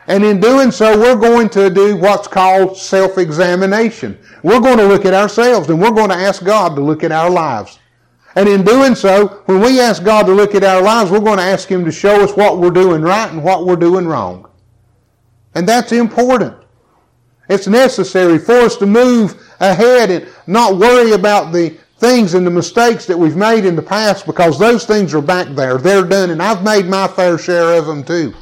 And 0.06 0.24
in 0.24 0.40
doing 0.40 0.70
so, 0.70 0.98
we're 0.98 1.16
going 1.16 1.48
to 1.50 1.68
do 1.68 1.96
what's 1.96 2.26
called 2.26 2.76
self-examination. 2.76 4.18
We're 4.42 4.60
going 4.60 4.78
to 4.78 4.86
look 4.86 5.04
at 5.04 5.14
ourselves 5.14 5.68
and 5.68 5.80
we're 5.80 5.90
going 5.90 6.10
to 6.10 6.16
ask 6.16 6.44
God 6.44 6.74
to 6.74 6.80
look 6.80 7.04
at 7.04 7.12
our 7.12 7.30
lives. 7.30 7.78
And 8.34 8.48
in 8.48 8.64
doing 8.64 8.94
so, 8.94 9.42
when 9.46 9.60
we 9.60 9.80
ask 9.80 10.02
God 10.02 10.24
to 10.26 10.32
look 10.32 10.54
at 10.54 10.64
our 10.64 10.82
lives, 10.82 11.10
we're 11.10 11.20
going 11.20 11.38
to 11.38 11.44
ask 11.44 11.68
Him 11.68 11.84
to 11.84 11.92
show 11.92 12.22
us 12.22 12.34
what 12.36 12.58
we're 12.58 12.70
doing 12.70 13.02
right 13.02 13.30
and 13.30 13.44
what 13.44 13.66
we're 13.66 13.76
doing 13.76 14.06
wrong. 14.06 14.48
And 15.54 15.68
that's 15.68 15.92
important. 15.92 16.63
It's 17.48 17.66
necessary 17.66 18.38
for 18.38 18.54
us 18.54 18.76
to 18.78 18.86
move 18.86 19.40
ahead 19.60 20.10
and 20.10 20.28
not 20.46 20.78
worry 20.78 21.12
about 21.12 21.52
the 21.52 21.76
things 21.98 22.34
and 22.34 22.46
the 22.46 22.50
mistakes 22.50 23.06
that 23.06 23.18
we've 23.18 23.36
made 23.36 23.64
in 23.64 23.76
the 23.76 23.82
past 23.82 24.26
because 24.26 24.58
those 24.58 24.84
things 24.84 25.14
are 25.14 25.22
back 25.22 25.48
there. 25.48 25.78
They're 25.78 26.04
done, 26.04 26.30
and 26.30 26.42
I've 26.42 26.64
made 26.64 26.86
my 26.86 27.08
fair 27.08 27.38
share 27.38 27.74
of 27.74 27.86
them 27.86 28.02
too. 28.04 28.34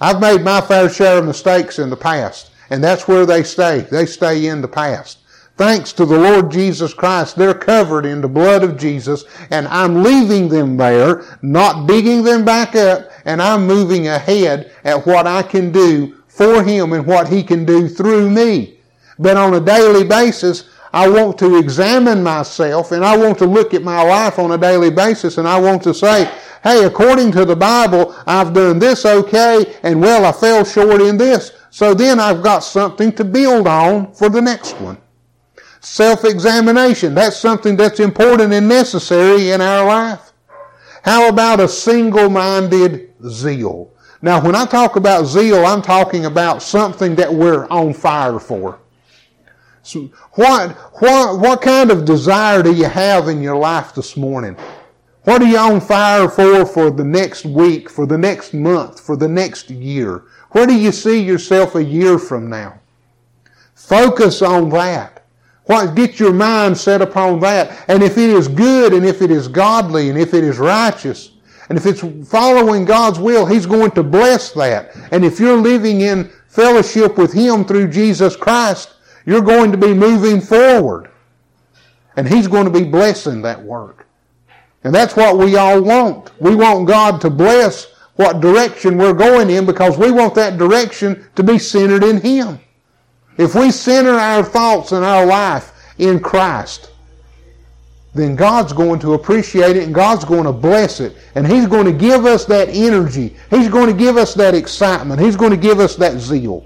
I've 0.00 0.20
made 0.20 0.42
my 0.42 0.60
fair 0.60 0.88
share 0.88 1.18
of 1.18 1.26
mistakes 1.26 1.78
in 1.78 1.90
the 1.90 1.96
past, 1.96 2.50
and 2.70 2.82
that's 2.82 3.08
where 3.08 3.26
they 3.26 3.42
stay. 3.42 3.80
They 3.90 4.06
stay 4.06 4.46
in 4.46 4.60
the 4.60 4.68
past. 4.68 5.18
Thanks 5.56 5.92
to 5.92 6.04
the 6.04 6.18
Lord 6.18 6.50
Jesus 6.50 6.92
Christ, 6.92 7.36
they're 7.36 7.54
covered 7.54 8.04
in 8.04 8.20
the 8.20 8.28
blood 8.28 8.64
of 8.64 8.76
Jesus, 8.76 9.24
and 9.50 9.68
I'm 9.68 10.02
leaving 10.02 10.48
them 10.48 10.76
there, 10.76 11.38
not 11.42 11.86
digging 11.86 12.24
them 12.24 12.44
back 12.44 12.74
up, 12.74 13.08
and 13.24 13.40
I'm 13.40 13.64
moving 13.66 14.08
ahead 14.08 14.72
at 14.82 15.06
what 15.06 15.28
I 15.28 15.42
can 15.42 15.70
do 15.70 16.16
for 16.34 16.64
Him 16.64 16.92
and 16.92 17.06
what 17.06 17.28
He 17.28 17.42
can 17.42 17.64
do 17.64 17.88
through 17.88 18.28
me. 18.28 18.78
But 19.18 19.36
on 19.36 19.54
a 19.54 19.60
daily 19.60 20.02
basis, 20.04 20.68
I 20.92 21.08
want 21.08 21.38
to 21.38 21.56
examine 21.58 22.22
myself 22.22 22.92
and 22.92 23.04
I 23.04 23.16
want 23.16 23.38
to 23.38 23.46
look 23.46 23.72
at 23.74 23.82
my 23.82 24.02
life 24.02 24.38
on 24.38 24.52
a 24.52 24.58
daily 24.58 24.90
basis 24.90 25.38
and 25.38 25.46
I 25.46 25.58
want 25.58 25.82
to 25.84 25.94
say, 25.94 26.30
hey, 26.62 26.84
according 26.84 27.32
to 27.32 27.44
the 27.44 27.56
Bible, 27.56 28.14
I've 28.26 28.52
done 28.52 28.78
this 28.78 29.04
okay 29.04 29.76
and 29.82 30.00
well, 30.00 30.24
I 30.24 30.32
fell 30.32 30.64
short 30.64 31.00
in 31.00 31.16
this. 31.16 31.52
So 31.70 31.94
then 31.94 32.18
I've 32.20 32.42
got 32.42 32.60
something 32.60 33.12
to 33.12 33.24
build 33.24 33.66
on 33.66 34.12
for 34.12 34.28
the 34.28 34.42
next 34.42 34.80
one. 34.80 34.98
Self-examination, 35.80 37.14
that's 37.14 37.36
something 37.36 37.76
that's 37.76 38.00
important 38.00 38.52
and 38.52 38.68
necessary 38.68 39.50
in 39.50 39.60
our 39.60 39.86
life. 39.86 40.32
How 41.04 41.28
about 41.28 41.60
a 41.60 41.68
single-minded 41.68 43.14
zeal? 43.28 43.93
Now, 44.24 44.42
when 44.42 44.54
I 44.54 44.64
talk 44.64 44.96
about 44.96 45.26
zeal, 45.26 45.66
I'm 45.66 45.82
talking 45.82 46.24
about 46.24 46.62
something 46.62 47.14
that 47.16 47.30
we're 47.30 47.66
on 47.66 47.92
fire 47.92 48.38
for. 48.38 48.78
So 49.82 50.10
what, 50.32 50.70
what, 51.02 51.38
what 51.40 51.60
kind 51.60 51.90
of 51.90 52.06
desire 52.06 52.62
do 52.62 52.72
you 52.72 52.86
have 52.86 53.28
in 53.28 53.42
your 53.42 53.58
life 53.58 53.94
this 53.94 54.16
morning? 54.16 54.56
What 55.24 55.42
are 55.42 55.46
you 55.46 55.58
on 55.58 55.78
fire 55.78 56.26
for 56.30 56.64
for 56.64 56.90
the 56.90 57.04
next 57.04 57.44
week, 57.44 57.90
for 57.90 58.06
the 58.06 58.16
next 58.16 58.54
month, 58.54 58.98
for 58.98 59.14
the 59.14 59.28
next 59.28 59.68
year? 59.68 60.24
Where 60.52 60.66
do 60.66 60.74
you 60.74 60.90
see 60.90 61.22
yourself 61.22 61.74
a 61.74 61.84
year 61.84 62.18
from 62.18 62.48
now? 62.48 62.80
Focus 63.74 64.40
on 64.40 64.70
that. 64.70 65.22
What, 65.66 65.94
get 65.94 66.18
your 66.18 66.32
mind 66.32 66.78
set 66.78 67.02
upon 67.02 67.40
that. 67.40 67.84
And 67.88 68.02
if 68.02 68.16
it 68.16 68.30
is 68.30 68.48
good 68.48 68.94
and 68.94 69.04
if 69.04 69.20
it 69.20 69.30
is 69.30 69.48
godly 69.48 70.08
and 70.08 70.18
if 70.18 70.32
it 70.32 70.44
is 70.44 70.56
righteous, 70.56 71.33
and 71.68 71.78
if 71.78 71.86
it's 71.86 72.00
following 72.28 72.84
God's 72.84 73.18
will, 73.18 73.46
He's 73.46 73.66
going 73.66 73.92
to 73.92 74.02
bless 74.02 74.52
that. 74.52 74.94
And 75.12 75.24
if 75.24 75.40
you're 75.40 75.56
living 75.56 76.02
in 76.02 76.30
fellowship 76.48 77.16
with 77.16 77.32
Him 77.32 77.64
through 77.64 77.88
Jesus 77.88 78.36
Christ, 78.36 78.94
you're 79.24 79.40
going 79.40 79.72
to 79.72 79.78
be 79.78 79.94
moving 79.94 80.40
forward. 80.40 81.10
And 82.16 82.28
He's 82.28 82.46
going 82.46 82.64
to 82.64 82.70
be 82.70 82.84
blessing 82.84 83.42
that 83.42 83.62
work. 83.62 84.06
And 84.84 84.94
that's 84.94 85.16
what 85.16 85.38
we 85.38 85.56
all 85.56 85.82
want. 85.82 86.30
We 86.40 86.54
want 86.54 86.86
God 86.86 87.20
to 87.22 87.30
bless 87.30 87.86
what 88.16 88.40
direction 88.40 88.98
we're 88.98 89.14
going 89.14 89.50
in 89.50 89.66
because 89.66 89.98
we 89.98 90.12
want 90.12 90.34
that 90.34 90.58
direction 90.58 91.26
to 91.34 91.42
be 91.42 91.58
centered 91.58 92.04
in 92.04 92.20
Him. 92.20 92.60
If 93.38 93.54
we 93.54 93.70
center 93.70 94.12
our 94.12 94.44
thoughts 94.44 94.92
and 94.92 95.04
our 95.04 95.26
life 95.26 95.72
in 95.98 96.20
Christ, 96.20 96.92
then 98.14 98.36
God's 98.36 98.72
going 98.72 99.00
to 99.00 99.14
appreciate 99.14 99.76
it 99.76 99.82
and 99.82 99.94
God's 99.94 100.24
going 100.24 100.44
to 100.44 100.52
bless 100.52 101.00
it. 101.00 101.16
And 101.34 101.46
He's 101.46 101.66
going 101.66 101.84
to 101.84 101.92
give 101.92 102.24
us 102.24 102.44
that 102.44 102.68
energy. 102.68 103.36
He's 103.50 103.68
going 103.68 103.88
to 103.88 103.92
give 103.92 104.16
us 104.16 104.34
that 104.34 104.54
excitement. 104.54 105.20
He's 105.20 105.36
going 105.36 105.50
to 105.50 105.56
give 105.56 105.80
us 105.80 105.96
that 105.96 106.18
zeal. 106.18 106.64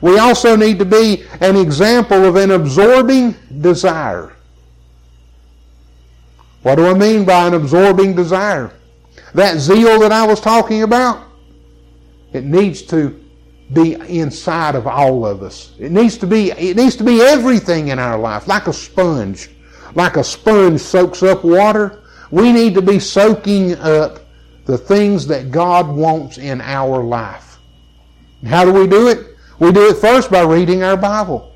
We 0.00 0.18
also 0.18 0.56
need 0.56 0.78
to 0.78 0.86
be 0.86 1.24
an 1.42 1.54
example 1.56 2.24
of 2.24 2.36
an 2.36 2.50
absorbing 2.50 3.36
desire. 3.60 4.34
What 6.62 6.76
do 6.76 6.86
I 6.86 6.94
mean 6.94 7.26
by 7.26 7.46
an 7.48 7.54
absorbing 7.54 8.14
desire? 8.14 8.72
That 9.34 9.58
zeal 9.58 10.00
that 10.00 10.12
I 10.12 10.26
was 10.26 10.40
talking 10.40 10.82
about, 10.82 11.26
it 12.32 12.44
needs 12.44 12.80
to 12.82 13.22
be 13.74 13.94
inside 13.94 14.76
of 14.76 14.86
all 14.86 15.26
of 15.26 15.42
us. 15.42 15.74
It 15.78 15.92
needs 15.92 16.16
to 16.18 16.26
be, 16.26 16.52
it 16.52 16.76
needs 16.76 16.96
to 16.96 17.04
be 17.04 17.20
everything 17.20 17.88
in 17.88 17.98
our 17.98 18.18
life, 18.18 18.46
like 18.46 18.66
a 18.66 18.72
sponge 18.72 19.50
like 19.94 20.16
a 20.16 20.24
sponge 20.24 20.80
soaks 20.80 21.22
up 21.22 21.44
water, 21.44 22.00
we 22.30 22.52
need 22.52 22.74
to 22.74 22.82
be 22.82 22.98
soaking 22.98 23.74
up 23.76 24.20
the 24.64 24.78
things 24.78 25.26
that 25.26 25.50
God 25.50 25.88
wants 25.88 26.38
in 26.38 26.60
our 26.60 27.02
life. 27.02 27.58
How 28.46 28.64
do 28.64 28.72
we 28.72 28.86
do 28.86 29.08
it? 29.08 29.36
We 29.58 29.70
do 29.72 29.88
it 29.88 29.98
first 29.98 30.30
by 30.30 30.42
reading 30.42 30.82
our 30.82 30.96
Bible. 30.96 31.54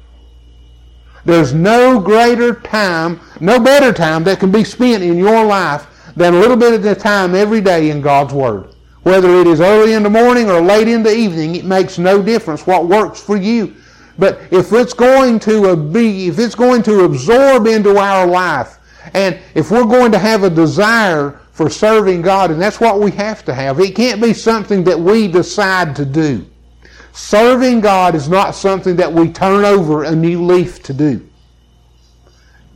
There's 1.24 1.52
no 1.52 1.98
greater 1.98 2.54
time, 2.54 3.20
no 3.40 3.58
better 3.58 3.92
time 3.92 4.22
that 4.24 4.38
can 4.38 4.52
be 4.52 4.62
spent 4.62 5.02
in 5.02 5.18
your 5.18 5.44
life 5.44 5.86
than 6.14 6.34
a 6.34 6.38
little 6.38 6.56
bit 6.56 6.84
of 6.84 6.98
time 6.98 7.34
every 7.34 7.60
day 7.60 7.90
in 7.90 8.00
God's 8.00 8.32
Word. 8.32 8.68
Whether 9.02 9.30
it 9.40 9.46
is 9.46 9.60
early 9.60 9.92
in 9.94 10.02
the 10.02 10.10
morning 10.10 10.50
or 10.50 10.60
late 10.60 10.88
in 10.88 11.02
the 11.02 11.14
evening, 11.14 11.56
it 11.56 11.64
makes 11.64 11.98
no 11.98 12.22
difference 12.22 12.66
what 12.66 12.86
works 12.88 13.20
for 13.20 13.36
you. 13.36 13.74
But 14.18 14.40
if 14.50 14.72
it's 14.72 14.94
going 14.94 15.38
to 15.40 15.76
be, 15.76 16.28
if 16.28 16.38
it's 16.38 16.54
going 16.54 16.82
to 16.84 17.04
absorb 17.04 17.66
into 17.66 17.98
our 17.98 18.26
life, 18.26 18.78
and 19.14 19.38
if 19.54 19.70
we're 19.70 19.84
going 19.84 20.12
to 20.12 20.18
have 20.18 20.42
a 20.42 20.50
desire 20.50 21.38
for 21.52 21.70
serving 21.70 22.22
God, 22.22 22.50
and 22.50 22.60
that's 22.60 22.80
what 22.80 23.00
we 23.00 23.10
have 23.12 23.44
to 23.44 23.54
have, 23.54 23.78
it 23.80 23.94
can't 23.94 24.20
be 24.20 24.32
something 24.32 24.84
that 24.84 24.98
we 24.98 25.28
decide 25.28 25.94
to 25.96 26.04
do. 26.04 26.46
Serving 27.12 27.80
God 27.80 28.14
is 28.14 28.28
not 28.28 28.54
something 28.54 28.96
that 28.96 29.12
we 29.12 29.32
turn 29.32 29.64
over 29.64 30.04
a 30.04 30.14
new 30.14 30.44
leaf 30.44 30.82
to 30.82 30.92
do. 30.92 31.26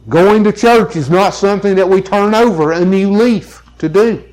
Going 0.08 0.44
to 0.44 0.52
church 0.52 0.96
is 0.96 1.10
not 1.10 1.34
something 1.34 1.74
that 1.74 1.88
we 1.88 2.00
turn 2.00 2.34
over 2.34 2.72
a 2.72 2.84
new 2.84 3.12
leaf 3.12 3.62
to 3.78 3.88
do. 3.88 4.24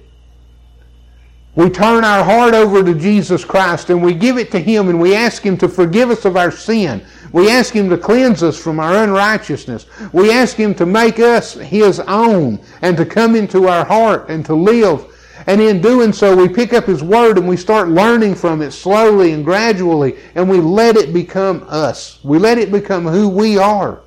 We 1.58 1.72
turn 1.72 2.04
our 2.04 2.24
heart 2.24 2.54
over 2.54 2.84
to 2.84 2.94
Jesus 2.94 3.44
Christ 3.44 3.90
and 3.90 4.04
we 4.04 4.14
give 4.14 4.38
it 4.38 4.52
to 4.52 4.60
Him 4.60 4.90
and 4.90 5.02
we 5.02 5.16
ask 5.16 5.42
Him 5.42 5.58
to 5.58 5.68
forgive 5.68 6.12
us 6.12 6.24
of 6.24 6.38
our 6.38 6.52
sin. 6.52 7.04
We 7.32 7.50
ask 7.50 7.74
Him 7.74 7.90
to 7.90 7.98
cleanse 7.98 8.44
us 8.44 8.62
from 8.62 8.80
our 8.80 9.04
unrighteousness. 9.04 9.88
We 10.14 10.32
ask 10.32 10.56
Him 10.56 10.76
to 10.76 10.86
make 10.86 11.18
us 11.18 11.56
His 11.56 12.00
own 12.02 12.60
and 12.84 12.96
to 12.96 13.08
come 13.08 13.36
into 13.36 13.68
our 13.68 13.84
heart 13.84 14.30
and 14.30 14.46
to 14.46 14.54
live. 14.54 15.04
And 15.48 15.60
in 15.60 15.82
doing 15.82 16.14
so, 16.14 16.36
we 16.36 16.48
pick 16.48 16.74
up 16.74 16.86
His 16.86 17.02
Word 17.02 17.40
and 17.40 17.48
we 17.48 17.58
start 17.58 17.90
learning 17.90 18.36
from 18.36 18.62
it 18.62 18.70
slowly 18.70 19.32
and 19.32 19.44
gradually 19.44 20.20
and 20.36 20.48
we 20.48 20.60
let 20.60 20.96
it 20.96 21.12
become 21.12 21.66
us. 21.70 22.24
We 22.24 22.38
let 22.38 22.60
it 22.60 22.72
become 22.72 23.08
who 23.08 23.28
we 23.28 23.58
are. 23.58 24.02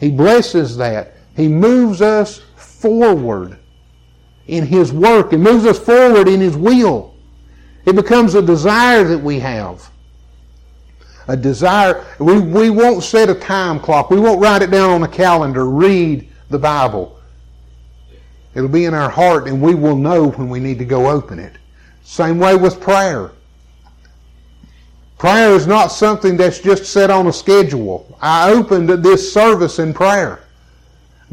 He 0.00 0.10
blesses 0.10 0.76
that. 0.78 1.14
He 1.36 1.46
moves 1.46 2.02
us 2.02 2.38
forward 2.56 3.60
in 4.46 4.66
His 4.66 4.92
work 4.92 5.32
and 5.32 5.42
moves 5.42 5.66
us 5.66 5.78
forward 5.78 6.28
in 6.28 6.40
His 6.40 6.56
will. 6.56 7.14
It 7.84 7.96
becomes 7.96 8.34
a 8.34 8.42
desire 8.42 9.04
that 9.04 9.18
we 9.18 9.40
have. 9.40 9.88
A 11.28 11.36
desire. 11.36 12.04
We, 12.18 12.40
we 12.40 12.70
won't 12.70 13.02
set 13.02 13.28
a 13.28 13.34
time 13.34 13.80
clock. 13.80 14.10
We 14.10 14.20
won't 14.20 14.40
write 14.40 14.62
it 14.62 14.70
down 14.70 14.90
on 14.90 15.02
a 15.02 15.08
calendar, 15.08 15.68
read 15.68 16.28
the 16.50 16.58
Bible. 16.58 17.18
It'll 18.54 18.68
be 18.68 18.84
in 18.84 18.94
our 18.94 19.10
heart 19.10 19.48
and 19.48 19.62
we 19.62 19.74
will 19.74 19.96
know 19.96 20.30
when 20.30 20.48
we 20.48 20.60
need 20.60 20.78
to 20.78 20.84
go 20.84 21.08
open 21.10 21.38
it. 21.38 21.56
Same 22.02 22.38
way 22.38 22.56
with 22.56 22.80
prayer. 22.80 23.32
Prayer 25.18 25.52
is 25.52 25.66
not 25.66 25.88
something 25.88 26.36
that's 26.36 26.58
just 26.58 26.84
set 26.84 27.10
on 27.10 27.28
a 27.28 27.32
schedule. 27.32 28.18
I 28.20 28.50
opened 28.52 28.88
this 28.88 29.32
service 29.32 29.78
in 29.78 29.94
prayer. 29.94 30.41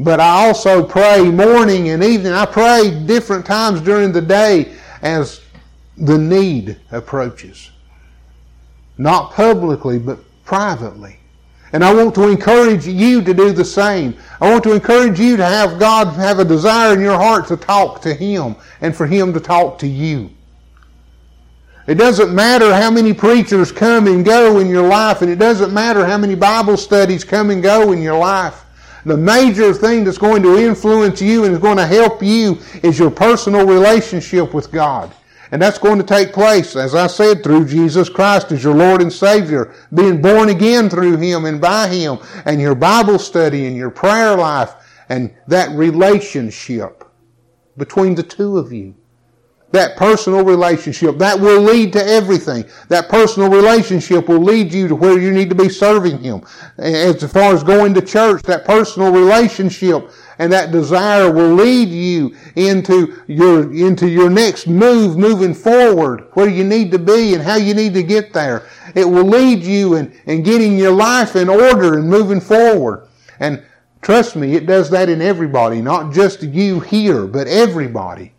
But 0.00 0.18
I 0.18 0.46
also 0.46 0.82
pray 0.82 1.30
morning 1.30 1.90
and 1.90 2.02
evening. 2.02 2.32
I 2.32 2.46
pray 2.46 3.04
different 3.04 3.44
times 3.44 3.82
during 3.82 4.12
the 4.12 4.22
day 4.22 4.72
as 5.02 5.42
the 5.98 6.16
need 6.16 6.80
approaches. 6.90 7.70
Not 8.96 9.32
publicly, 9.32 9.98
but 9.98 10.18
privately. 10.42 11.18
And 11.74 11.84
I 11.84 11.92
want 11.92 12.14
to 12.14 12.30
encourage 12.30 12.86
you 12.86 13.20
to 13.20 13.34
do 13.34 13.52
the 13.52 13.64
same. 13.64 14.16
I 14.40 14.50
want 14.50 14.64
to 14.64 14.72
encourage 14.72 15.20
you 15.20 15.36
to 15.36 15.44
have 15.44 15.78
God 15.78 16.14
have 16.14 16.38
a 16.38 16.46
desire 16.46 16.94
in 16.94 17.00
your 17.00 17.18
heart 17.18 17.46
to 17.48 17.58
talk 17.58 18.00
to 18.00 18.14
Him 18.14 18.56
and 18.80 18.96
for 18.96 19.06
Him 19.06 19.34
to 19.34 19.40
talk 19.40 19.78
to 19.80 19.86
you. 19.86 20.30
It 21.86 21.96
doesn't 21.96 22.34
matter 22.34 22.72
how 22.72 22.90
many 22.90 23.12
preachers 23.12 23.70
come 23.70 24.06
and 24.06 24.24
go 24.24 24.60
in 24.60 24.68
your 24.68 24.88
life, 24.88 25.20
and 25.20 25.30
it 25.30 25.38
doesn't 25.38 25.74
matter 25.74 26.06
how 26.06 26.16
many 26.16 26.36
Bible 26.36 26.78
studies 26.78 27.22
come 27.22 27.50
and 27.50 27.62
go 27.62 27.92
in 27.92 28.00
your 28.00 28.18
life. 28.18 28.64
The 29.04 29.16
major 29.16 29.72
thing 29.72 30.04
that's 30.04 30.18
going 30.18 30.42
to 30.42 30.58
influence 30.58 31.22
you 31.22 31.44
and 31.44 31.54
is 31.54 31.60
going 31.60 31.78
to 31.78 31.86
help 31.86 32.22
you 32.22 32.58
is 32.82 32.98
your 32.98 33.10
personal 33.10 33.66
relationship 33.66 34.52
with 34.52 34.70
God. 34.70 35.14
And 35.52 35.60
that's 35.60 35.78
going 35.78 35.98
to 35.98 36.04
take 36.04 36.32
place, 36.32 36.76
as 36.76 36.94
I 36.94 37.08
said, 37.08 37.42
through 37.42 37.66
Jesus 37.66 38.08
Christ 38.08 38.52
as 38.52 38.62
your 38.62 38.74
Lord 38.74 39.02
and 39.02 39.12
Savior, 39.12 39.74
being 39.92 40.22
born 40.22 40.48
again 40.48 40.88
through 40.88 41.16
Him 41.16 41.44
and 41.44 41.60
by 41.60 41.88
Him, 41.88 42.18
and 42.44 42.60
your 42.60 42.76
Bible 42.76 43.18
study 43.18 43.66
and 43.66 43.76
your 43.76 43.90
prayer 43.90 44.36
life, 44.36 44.72
and 45.08 45.34
that 45.48 45.70
relationship 45.70 47.04
between 47.76 48.14
the 48.14 48.22
two 48.22 48.58
of 48.58 48.72
you. 48.72 48.94
That 49.72 49.96
personal 49.96 50.44
relationship, 50.44 51.18
that 51.18 51.38
will 51.38 51.60
lead 51.60 51.92
to 51.92 52.04
everything. 52.04 52.64
That 52.88 53.08
personal 53.08 53.48
relationship 53.48 54.28
will 54.28 54.42
lead 54.42 54.72
you 54.72 54.88
to 54.88 54.96
where 54.96 55.18
you 55.18 55.30
need 55.30 55.48
to 55.50 55.54
be 55.54 55.68
serving 55.68 56.18
Him. 56.18 56.42
As 56.78 57.22
far 57.32 57.54
as 57.54 57.62
going 57.62 57.94
to 57.94 58.02
church, 58.02 58.42
that 58.44 58.64
personal 58.64 59.12
relationship 59.12 60.10
and 60.40 60.50
that 60.52 60.72
desire 60.72 61.30
will 61.30 61.52
lead 61.52 61.90
you 61.90 62.34
into 62.56 63.22
your, 63.26 63.72
into 63.72 64.08
your 64.08 64.30
next 64.30 64.66
move 64.66 65.18
moving 65.18 65.52
forward, 65.52 66.28
where 66.32 66.48
you 66.48 66.64
need 66.64 66.90
to 66.92 66.98
be 66.98 67.34
and 67.34 67.42
how 67.42 67.56
you 67.56 67.74
need 67.74 67.92
to 67.92 68.02
get 68.02 68.32
there. 68.32 68.66
It 68.94 69.04
will 69.04 69.24
lead 69.24 69.62
you 69.62 69.96
in, 69.96 70.18
in 70.24 70.42
getting 70.42 70.78
your 70.78 70.92
life 70.92 71.36
in 71.36 71.50
order 71.50 71.98
and 71.98 72.08
moving 72.08 72.40
forward. 72.40 73.06
And 73.38 73.62
trust 74.00 74.34
me, 74.34 74.56
it 74.56 74.64
does 74.66 74.88
that 74.90 75.10
in 75.10 75.20
everybody, 75.20 75.82
not 75.82 76.12
just 76.12 76.42
you 76.42 76.80
here, 76.80 77.26
but 77.26 77.46
everybody. 77.46 78.32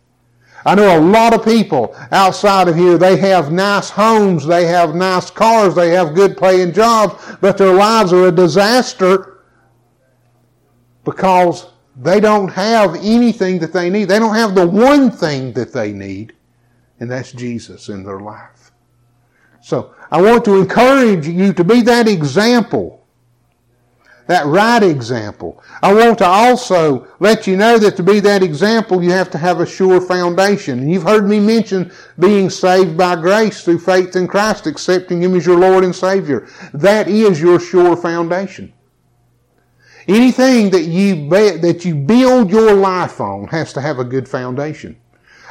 I 0.64 0.74
know 0.74 0.98
a 0.98 1.00
lot 1.00 1.34
of 1.34 1.44
people 1.44 1.96
outside 2.12 2.68
of 2.68 2.76
here, 2.76 2.96
they 2.96 3.16
have 3.16 3.52
nice 3.52 3.90
homes, 3.90 4.46
they 4.46 4.66
have 4.66 4.94
nice 4.94 5.30
cars, 5.30 5.74
they 5.74 5.90
have 5.90 6.14
good 6.14 6.36
paying 6.36 6.72
jobs, 6.72 7.36
but 7.40 7.58
their 7.58 7.74
lives 7.74 8.12
are 8.12 8.28
a 8.28 8.32
disaster 8.32 9.42
because 11.04 11.66
they 11.96 12.20
don't 12.20 12.48
have 12.48 12.94
anything 12.96 13.58
that 13.58 13.72
they 13.72 13.90
need. 13.90 14.06
They 14.06 14.18
don't 14.18 14.34
have 14.34 14.54
the 14.54 14.66
one 14.66 15.10
thing 15.10 15.52
that 15.54 15.72
they 15.72 15.92
need, 15.92 16.34
and 17.00 17.10
that's 17.10 17.32
Jesus 17.32 17.88
in 17.88 18.04
their 18.04 18.20
life. 18.20 18.70
So 19.60 19.94
I 20.10 20.20
want 20.20 20.44
to 20.46 20.60
encourage 20.60 21.26
you 21.26 21.52
to 21.52 21.64
be 21.64 21.82
that 21.82 22.08
example 22.08 23.01
that 24.26 24.46
right 24.46 24.82
example. 24.82 25.62
I 25.82 25.92
want 25.92 26.18
to 26.18 26.26
also 26.26 27.06
let 27.20 27.46
you 27.46 27.56
know 27.56 27.78
that 27.78 27.96
to 27.96 28.02
be 28.02 28.20
that 28.20 28.42
example, 28.42 29.02
you 29.02 29.10
have 29.10 29.30
to 29.30 29.38
have 29.38 29.60
a 29.60 29.66
sure 29.66 30.00
foundation. 30.00 30.88
You've 30.88 31.02
heard 31.02 31.28
me 31.28 31.40
mention 31.40 31.92
being 32.18 32.48
saved 32.48 32.96
by 32.96 33.16
grace 33.16 33.64
through 33.64 33.80
faith 33.80 34.14
in 34.14 34.28
Christ, 34.28 34.66
accepting 34.66 35.22
Him 35.22 35.34
as 35.34 35.44
your 35.44 35.58
Lord 35.58 35.84
and 35.84 35.94
Savior. 35.94 36.48
That 36.72 37.08
is 37.08 37.40
your 37.40 37.58
sure 37.58 37.96
foundation. 37.96 38.72
Anything 40.08 40.70
that 40.70 40.82
you 40.82 41.14
be, 41.14 41.56
that 41.58 41.84
you 41.84 41.94
build 41.94 42.50
your 42.50 42.74
life 42.74 43.20
on 43.20 43.46
has 43.48 43.72
to 43.74 43.80
have 43.80 43.98
a 43.98 44.04
good 44.04 44.28
foundation. 44.28 44.96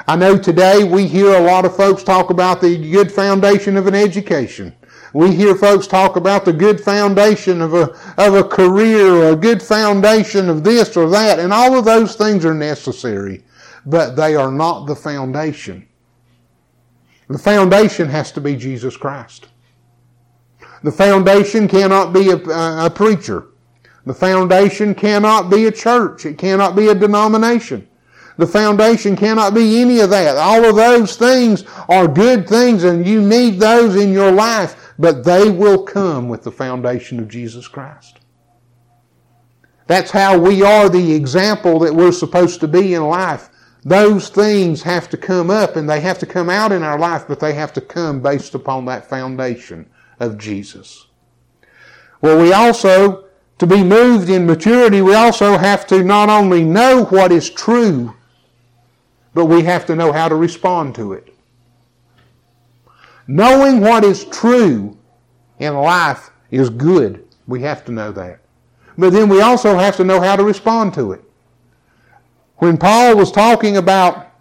I 0.08 0.16
know 0.16 0.38
today 0.38 0.84
we 0.84 1.08
hear 1.08 1.36
a 1.36 1.42
lot 1.42 1.64
of 1.64 1.76
folks 1.76 2.04
talk 2.04 2.32
about 2.32 2.60
the 2.60 2.92
good 2.92 3.12
foundation 3.12 3.78
of 3.78 3.88
an 3.88 3.96
education. 3.96 4.76
We 5.14 5.36
hear 5.36 5.56
folks 5.56 5.88
talk 5.88 6.16
about 6.16 6.46
the 6.46 6.54
good 6.54 6.80
foundation 6.80 7.62
of 7.62 7.74
a, 7.74 7.90
of 8.18 8.34
a 8.34 8.44
career 8.44 9.08
or 9.08 9.34
a 9.34 9.36
good 9.36 9.62
foundation 9.62 10.50
of 10.50 10.64
this 10.64 10.96
or 10.96 11.10
that, 11.10 11.40
and 11.40 11.52
all 11.52 11.78
of 11.78 11.84
those 11.84 12.16
things 12.16 12.46
are 12.46 12.54
necessary, 12.54 13.44
but 13.86 14.16
they 14.16 14.36
are 14.36 14.52
not 14.52 14.86
the 14.86 14.96
foundation. 14.96 15.86
The 17.28 17.38
foundation 17.38 18.08
has 18.10 18.32
to 18.34 18.42
be 18.42 18.56
Jesus 18.56 18.96
Christ. 18.96 19.48
The 20.84 20.92
foundation 20.92 21.68
cannot 21.68 22.14
be 22.14 22.30
a, 22.30 22.38
a 22.86 22.90
preacher. 22.90 23.48
The 24.06 24.14
foundation 24.14 24.96
cannot 24.96 25.50
be 25.50 25.66
a 25.68 25.72
church. 25.72 26.26
It 26.26 26.38
cannot 26.38 26.76
be 26.76 26.88
a 26.88 26.96
denomination. 26.96 27.88
The 28.38 28.48
foundation 28.48 29.16
cannot 29.16 29.54
be 29.54 29.82
any 29.82 30.00
of 30.00 30.10
that. 30.10 30.38
All 30.38 30.66
of 30.66 30.76
those 30.76 31.16
things 31.16 31.64
are 31.90 32.08
good 32.08 32.48
things 32.48 32.84
and 32.84 33.06
you 33.06 33.22
need 33.22 33.60
those 33.60 33.96
in 33.96 34.12
your 34.12 34.32
life 34.32 34.91
but 35.02 35.24
they 35.24 35.50
will 35.50 35.82
come 35.82 36.30
with 36.30 36.44
the 36.44 36.52
foundation 36.52 37.20
of 37.20 37.28
Jesus 37.28 37.68
Christ. 37.68 38.20
That's 39.88 40.12
how 40.12 40.38
we 40.38 40.62
are 40.62 40.90
the 40.90 41.14
example 41.14 41.80
that 41.80 41.96
we're 41.96 42.12
supposed 42.12 42.60
to 42.60 42.68
be 42.68 42.94
in 42.94 43.04
life. 43.04 43.50
Those 43.84 44.30
things 44.30 44.84
have 44.84 45.10
to 45.10 45.18
come 45.18 45.50
up 45.50 45.76
and 45.76 45.90
they 45.90 46.02
have 46.02 46.20
to 46.20 46.28
come 46.28 46.52
out 46.52 46.72
in 46.72 46.84
our 46.84 47.00
life, 47.00 47.26
but 47.28 47.40
they 47.40 47.54
have 47.54 47.74
to 47.74 47.82
come 47.82 48.22
based 48.22 48.54
upon 48.54 48.86
that 48.86 49.10
foundation 49.10 49.90
of 50.20 50.38
Jesus. 50.38 51.08
Well, 52.22 52.40
we 52.40 52.54
also, 52.54 53.26
to 53.58 53.66
be 53.66 53.84
moved 53.84 54.30
in 54.30 54.46
maturity, 54.46 55.02
we 55.02 55.16
also 55.16 55.58
have 55.58 55.88
to 55.88 56.04
not 56.04 56.30
only 56.30 56.64
know 56.64 57.06
what 57.06 57.32
is 57.32 57.50
true, 57.50 58.14
but 59.34 59.46
we 59.46 59.64
have 59.64 59.88
to 59.88 59.96
know 59.96 60.12
how 60.12 60.30
to 60.30 60.36
respond 60.36 60.94
to 60.96 61.14
it. 61.14 61.31
Knowing 63.32 63.80
what 63.80 64.04
is 64.04 64.26
true 64.26 64.98
in 65.58 65.74
life 65.74 66.32
is 66.50 66.70
good. 66.70 67.26
We 67.48 67.62
have 67.62 67.86
to 67.86 67.92
know 67.94 68.12
that. 68.12 68.42
But 68.98 69.14
then 69.14 69.30
we 69.30 69.40
also 69.40 69.78
have 69.78 69.96
to 69.96 70.04
know 70.04 70.20
how 70.20 70.36
to 70.36 70.44
respond 70.44 70.94
to 70.96 71.14
it. 71.14 71.24
When 72.58 72.78
Paul 72.78 73.16
was 73.16 73.32
talking 73.32 73.78
about, 73.78 74.34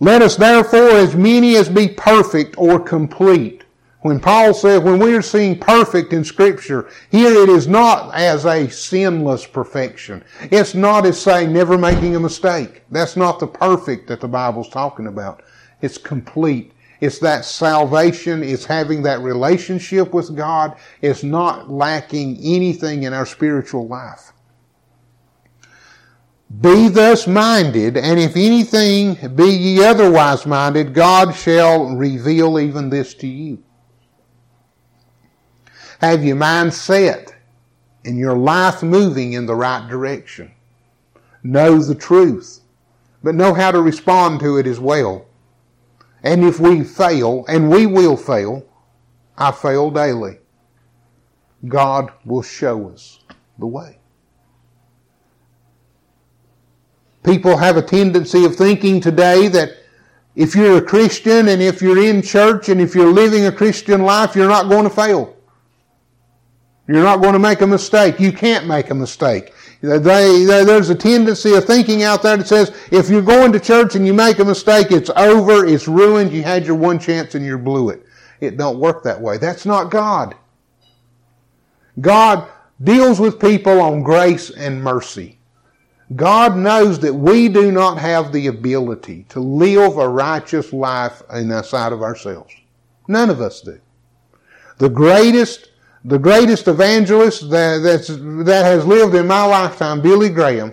let 0.00 0.20
us 0.20 0.34
therefore 0.34 0.96
as 0.96 1.14
many 1.14 1.54
as 1.54 1.68
be 1.68 1.86
perfect 1.86 2.56
or 2.58 2.80
complete. 2.80 3.62
When 4.00 4.18
Paul 4.18 4.52
said, 4.52 4.82
when 4.82 4.98
we 4.98 5.14
are 5.14 5.22
seeing 5.22 5.56
perfect 5.56 6.12
in 6.12 6.24
Scripture, 6.24 6.90
here 7.12 7.32
it 7.40 7.48
is 7.48 7.68
not 7.68 8.12
as 8.16 8.46
a 8.46 8.68
sinless 8.68 9.46
perfection. 9.46 10.24
It's 10.50 10.74
not 10.74 11.06
as 11.06 11.22
saying 11.22 11.52
never 11.52 11.78
making 11.78 12.16
a 12.16 12.20
mistake. 12.20 12.82
That's 12.90 13.16
not 13.16 13.38
the 13.38 13.46
perfect 13.46 14.08
that 14.08 14.20
the 14.20 14.26
Bible's 14.26 14.68
talking 14.68 15.06
about. 15.06 15.44
It's 15.82 15.98
complete. 15.98 16.73
It's 17.04 17.18
that 17.18 17.44
salvation. 17.44 18.42
It's 18.42 18.64
having 18.64 19.02
that 19.02 19.20
relationship 19.20 20.14
with 20.14 20.34
God. 20.34 20.74
It's 21.02 21.22
not 21.22 21.70
lacking 21.70 22.38
anything 22.42 23.02
in 23.02 23.12
our 23.12 23.26
spiritual 23.26 23.86
life. 23.86 24.32
Be 26.62 26.88
thus 26.88 27.26
minded, 27.26 27.98
and 27.98 28.18
if 28.18 28.36
anything 28.36 29.36
be 29.36 29.50
ye 29.50 29.84
otherwise 29.84 30.46
minded, 30.46 30.94
God 30.94 31.34
shall 31.34 31.94
reveal 31.94 32.58
even 32.58 32.88
this 32.88 33.12
to 33.16 33.26
you. 33.26 33.62
Have 36.00 36.24
your 36.24 36.36
mind 36.36 36.72
set 36.72 37.34
and 38.06 38.16
your 38.16 38.34
life 38.34 38.82
moving 38.82 39.34
in 39.34 39.44
the 39.44 39.54
right 39.54 39.86
direction. 39.90 40.50
Know 41.42 41.82
the 41.82 41.94
truth, 41.94 42.60
but 43.22 43.34
know 43.34 43.52
how 43.52 43.72
to 43.72 43.82
respond 43.82 44.40
to 44.40 44.56
it 44.56 44.66
as 44.66 44.80
well. 44.80 45.26
And 46.24 46.42
if 46.42 46.58
we 46.58 46.82
fail, 46.82 47.44
and 47.48 47.70
we 47.70 47.84
will 47.84 48.16
fail, 48.16 48.66
I 49.36 49.52
fail 49.52 49.90
daily, 49.90 50.38
God 51.68 52.10
will 52.24 52.42
show 52.42 52.88
us 52.88 53.20
the 53.58 53.66
way. 53.66 53.98
People 57.22 57.58
have 57.58 57.76
a 57.76 57.82
tendency 57.82 58.44
of 58.44 58.56
thinking 58.56 59.00
today 59.00 59.48
that 59.48 59.76
if 60.34 60.54
you're 60.54 60.78
a 60.78 60.82
Christian 60.82 61.48
and 61.48 61.62
if 61.62 61.80
you're 61.82 62.02
in 62.02 62.22
church 62.22 62.70
and 62.70 62.80
if 62.80 62.94
you're 62.94 63.12
living 63.12 63.46
a 63.46 63.52
Christian 63.52 64.02
life, 64.02 64.34
you're 64.34 64.48
not 64.48 64.68
going 64.68 64.84
to 64.84 64.90
fail. 64.90 65.36
You're 66.88 67.02
not 67.02 67.20
going 67.20 67.34
to 67.34 67.38
make 67.38 67.60
a 67.60 67.66
mistake. 67.66 68.18
You 68.18 68.32
can't 68.32 68.66
make 68.66 68.90
a 68.90 68.94
mistake. 68.94 69.52
They, 69.84 70.44
they, 70.44 70.64
there's 70.64 70.88
a 70.88 70.94
tendency 70.94 71.54
of 71.54 71.64
thinking 71.66 72.02
out 72.02 72.22
there 72.22 72.38
that 72.38 72.48
says 72.48 72.74
if 72.90 73.10
you're 73.10 73.20
going 73.20 73.52
to 73.52 73.60
church 73.60 73.94
and 73.96 74.06
you 74.06 74.14
make 74.14 74.38
a 74.38 74.44
mistake, 74.44 74.90
it's 74.90 75.10
over, 75.10 75.66
it's 75.66 75.86
ruined, 75.86 76.32
you 76.32 76.42
had 76.42 76.64
your 76.64 76.76
one 76.76 76.98
chance 76.98 77.34
and 77.34 77.44
you 77.44 77.58
blew 77.58 77.90
it. 77.90 78.06
It 78.40 78.56
don't 78.56 78.78
work 78.78 79.02
that 79.02 79.20
way. 79.20 79.36
That's 79.36 79.66
not 79.66 79.90
God. 79.90 80.34
God 82.00 82.48
deals 82.82 83.20
with 83.20 83.38
people 83.38 83.80
on 83.80 84.02
grace 84.02 84.50
and 84.50 84.82
mercy. 84.82 85.38
God 86.16 86.56
knows 86.56 86.98
that 87.00 87.14
we 87.14 87.48
do 87.48 87.70
not 87.70 87.98
have 87.98 88.32
the 88.32 88.46
ability 88.46 89.26
to 89.30 89.40
live 89.40 89.98
a 89.98 90.08
righteous 90.08 90.72
life 90.72 91.22
in 91.32 91.50
of 91.50 92.02
ourselves. 92.02 92.54
None 93.06 93.28
of 93.28 93.40
us 93.40 93.60
do. 93.60 93.80
The 94.78 94.88
greatest 94.88 95.70
the 96.04 96.18
greatest 96.18 96.68
evangelist 96.68 97.48
that, 97.50 97.82
that 98.44 98.64
has 98.64 98.86
lived 98.86 99.14
in 99.14 99.26
my 99.26 99.44
lifetime, 99.44 100.02
Billy 100.02 100.28
Graham, 100.28 100.72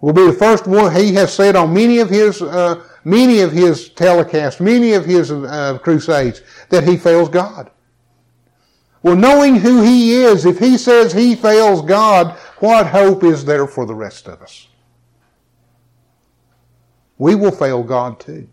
will 0.00 0.12
be 0.12 0.26
the 0.26 0.32
first 0.32 0.66
one. 0.66 0.94
He 0.94 1.14
has 1.14 1.32
said 1.32 1.56
on 1.56 1.72
many 1.72 1.98
of 1.98 2.10
his 2.10 2.42
uh, 2.42 2.84
many 3.04 3.40
of 3.40 3.52
his 3.52 3.88
telecasts, 3.90 4.60
many 4.60 4.92
of 4.92 5.04
his 5.04 5.30
uh, 5.30 5.78
crusades, 5.78 6.42
that 6.68 6.84
he 6.84 6.96
fails 6.96 7.28
God. 7.28 7.70
Well, 9.02 9.16
knowing 9.16 9.56
who 9.56 9.82
he 9.82 10.12
is, 10.12 10.44
if 10.44 10.58
he 10.58 10.76
says 10.76 11.12
he 11.12 11.34
fails 11.34 11.80
God, 11.82 12.36
what 12.58 12.86
hope 12.86 13.24
is 13.24 13.44
there 13.44 13.66
for 13.66 13.86
the 13.86 13.94
rest 13.94 14.28
of 14.28 14.42
us? 14.42 14.68
We 17.16 17.34
will 17.34 17.50
fail 17.50 17.82
God 17.82 18.20
too. 18.20 18.46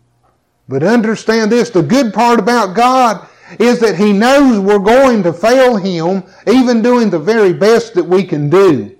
But 0.68 0.82
understand 0.82 1.52
this, 1.52 1.70
the 1.70 1.82
good 1.82 2.12
part 2.14 2.38
about 2.38 2.74
God 2.74 3.26
is 3.58 3.80
that 3.80 3.96
He 3.96 4.12
knows 4.12 4.58
we're 4.58 4.78
going 4.78 5.22
to 5.22 5.32
fail 5.32 5.76
Him, 5.76 6.24
even 6.46 6.82
doing 6.82 7.10
the 7.10 7.18
very 7.18 7.52
best 7.52 7.94
that 7.94 8.04
we 8.04 8.24
can 8.24 8.50
do. 8.50 8.96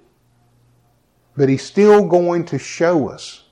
But 1.37 1.49
He's 1.49 1.63
still 1.63 2.07
going 2.07 2.45
to 2.47 2.59
show 2.59 3.09
us 3.09 3.45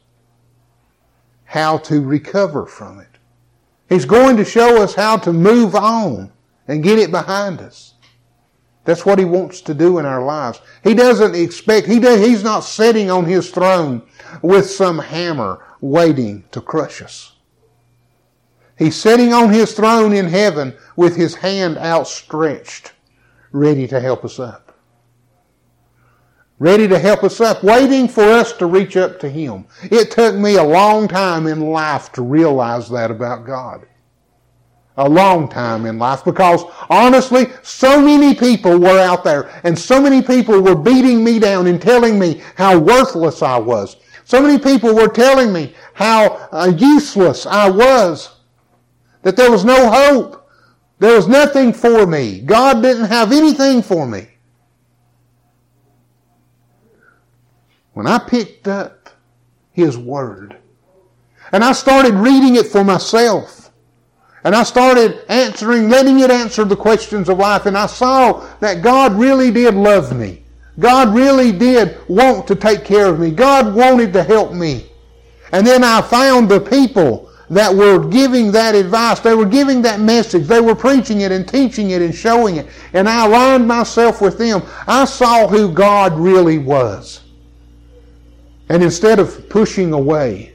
how 1.45 1.79
to 1.79 2.01
recover 2.01 2.67
from 2.67 3.01
it. 3.01 3.19
He's 3.89 4.05
going 4.05 4.37
to 4.37 4.45
show 4.45 4.83
us 4.83 4.95
how 4.95 5.17
to 5.19 5.33
move 5.33 5.75
on 5.75 6.33
and 6.67 6.83
get 6.83 6.99
it 6.99 7.11
behind 7.11 7.61
us. 7.61 7.95
That's 8.85 9.05
what 9.05 9.19
he 9.19 9.25
wants 9.25 9.61
to 9.63 9.75
do 9.75 9.99
in 9.99 10.07
our 10.07 10.25
lives. 10.25 10.61
He 10.85 10.95
doesn't 10.95 11.35
expect, 11.35 11.87
he 11.89 11.99
does, 11.99 12.25
he's 12.25 12.45
not 12.45 12.61
sitting 12.61 13.11
on 13.11 13.25
his 13.25 13.51
throne 13.51 14.03
with 14.43 14.71
some 14.71 14.99
hammer 14.99 15.65
waiting 15.81 16.45
to 16.53 16.61
crush 16.61 17.03
us. 17.03 17.33
He's 18.79 18.95
sitting 18.95 19.33
on 19.33 19.51
his 19.51 19.73
throne 19.73 20.13
in 20.13 20.27
heaven 20.27 20.77
with 20.97 21.17
his 21.17 21.35
hand 21.35 21.79
outstretched, 21.79 22.93
ready 23.53 23.87
to 23.87 24.01
help 24.01 24.25
us 24.25 24.39
up. 24.39 24.67
Ready 26.59 26.89
to 26.89 26.99
help 26.99 27.23
us 27.23 27.41
up, 27.41 27.63
waiting 27.63 28.09
for 28.09 28.23
us 28.23 28.55
to 28.55 28.67
reach 28.67 28.97
up 28.97 29.21
to 29.21 29.29
him. 29.29 29.67
It 29.85 30.11
took 30.11 30.35
me 30.35 30.57
a 30.57 30.63
long 30.63 31.07
time 31.07 31.47
in 31.47 31.61
life 31.61 32.13
to 32.13 32.23
realize 32.23 32.89
that 32.91 33.11
about 33.11 33.47
God. 33.47 33.87
A 34.97 35.07
long 35.07 35.51
time 35.51 35.85
in 35.85 35.99
life 35.99 36.25
because 36.25 36.65
honestly, 36.89 37.49
so 37.63 38.01
many 38.01 38.35
people 38.35 38.79
were 38.79 38.99
out 38.99 39.23
there 39.23 39.51
and 39.65 39.79
so 39.79 40.01
many 40.01 40.23
people 40.23 40.63
were 40.63 40.75
beating 40.75 41.23
me 41.23 41.39
down 41.39 41.67
and 41.67 41.83
telling 41.83 42.19
me 42.19 42.41
how 42.55 42.79
worthless 42.79 43.43
I 43.43 43.59
was. 43.59 43.97
So 44.25 44.41
many 44.41 44.59
people 44.59 44.95
were 44.95 45.09
telling 45.09 45.53
me 45.53 45.75
how 45.93 46.49
uh, 46.51 46.73
useless 46.77 47.45
I 47.45 47.69
was 47.69 48.37
that 49.23 49.37
there 49.37 49.51
was 49.51 49.65
no 49.67 49.91
hope. 49.91 50.46
There 50.99 51.15
was 51.17 51.29
nothing 51.29 51.73
for 51.73 52.07
me. 52.07 52.41
God 52.41 52.83
didn't 52.83 53.07
have 53.07 53.33
anything 53.33 53.83
for 53.83 54.07
me. 54.07 54.29
When 57.93 58.07
I 58.07 58.19
picked 58.19 58.69
up 58.69 59.11
His 59.73 59.97
Word 59.99 60.57
and 61.53 61.63
I 61.65 61.73
started 61.73 62.15
reading 62.15 62.57
it 62.57 62.67
for 62.67 62.85
myself, 62.85 63.71
And 64.47 64.55
I 64.55 64.63
started 64.63 65.25
answering, 65.29 65.89
letting 65.89 66.21
it 66.21 66.31
answer 66.31 66.65
the 66.65 66.77
questions 66.77 67.29
of 67.29 67.39
life, 67.39 67.67
and 67.67 67.77
I 67.77 67.87
saw 67.87 68.47
that 68.61 68.81
God 68.81 69.13
really 69.15 69.51
did 69.51 69.75
love 69.75 70.17
me. 70.17 70.45
God 70.79 71.13
really 71.13 71.51
did 71.51 71.99
want 72.07 72.47
to 72.47 72.55
take 72.55 72.85
care 72.85 73.09
of 73.09 73.19
me. 73.19 73.33
God 73.33 73.75
wanted 73.75 74.13
to 74.13 74.23
help 74.23 74.53
me. 74.53 74.87
And 75.51 75.67
then 75.67 75.83
I 75.83 76.01
found 76.01 76.49
the 76.49 76.61
people 76.61 77.29
that 77.51 77.75
were 77.75 78.09
giving 78.09 78.51
that 78.53 78.75
advice. 78.75 79.21
They 79.21 79.35
were 79.35 79.47
giving 79.47 79.83
that 79.83 80.01
message. 80.01 80.47
They 80.47 80.61
were 80.61 80.75
preaching 80.75 81.21
it 81.21 81.31
and 81.31 81.49
teaching 81.49 81.91
it 81.91 82.03
and 82.03 82.15
showing 82.15 82.57
it. 82.57 82.67
And 82.93 83.09
I 83.09 83.27
aligned 83.27 83.69
myself 83.69 84.21
with 84.21 84.39
them. 84.39 84.63
I 84.87 85.05
saw 85.05 85.47
who 85.47 85.73
God 85.73 86.15
really 86.15 86.59
was. 86.59 87.23
And 88.69 88.83
instead 88.83 89.21
of 89.21 89.49
pushing 89.49 89.93
away, 89.93 90.55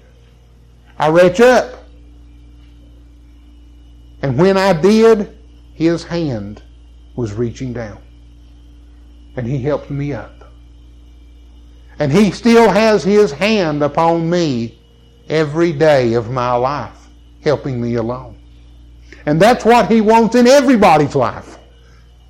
I 1.00 1.08
reach 1.08 1.40
up. 1.40 1.86
And 4.22 4.38
when 4.38 4.58
I 4.58 4.74
did, 4.74 5.38
his 5.74 6.04
hand 6.04 6.62
was 7.16 7.34
reaching 7.34 7.72
down. 7.74 8.02
And 9.38 9.48
he 9.48 9.60
helped 9.60 9.90
me 9.90 10.14
up. 10.14 10.52
And 12.00 12.12
he 12.12 12.32
still 12.32 12.70
has 12.70 13.04
his 13.04 13.32
hand 13.32 13.82
upon 13.82 14.30
me 14.30 14.81
every 15.32 15.72
day 15.72 16.14
of 16.14 16.30
my 16.30 16.52
life, 16.52 17.08
helping 17.42 17.82
me 17.82 17.96
along. 17.96 18.38
And 19.26 19.42
that's 19.42 19.66
what 19.66 19.90
He 19.90 20.02
wants 20.02 20.36
in 20.36 20.46
everybody's 20.46 21.16
life. 21.16 21.58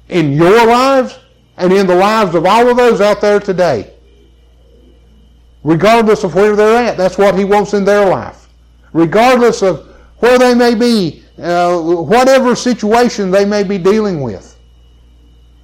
In 0.07 0.31
your 0.31 0.65
lives 0.67 1.17
and 1.57 1.73
in 1.73 1.87
the 1.87 1.95
lives 1.95 2.35
of 2.35 2.45
all 2.45 2.69
of 2.69 2.77
those 2.77 3.01
out 3.01 3.19
there 3.19 3.39
today. 3.39 3.93
Regardless 5.63 6.23
of 6.23 6.35
where 6.35 6.55
they're 6.55 6.77
at, 6.85 6.97
that's 6.97 7.17
what 7.17 7.37
He 7.37 7.43
wants 7.43 7.73
in 7.73 7.83
their 7.83 8.07
life. 8.07 8.47
Regardless 8.93 9.63
of 9.63 9.87
where 10.19 10.37
they 10.37 10.53
may 10.53 10.75
be, 10.75 11.23
uh, 11.39 11.79
whatever 11.79 12.55
situation 12.55 13.31
they 13.31 13.45
may 13.45 13.63
be 13.63 13.77
dealing 13.77 14.21
with, 14.21 14.57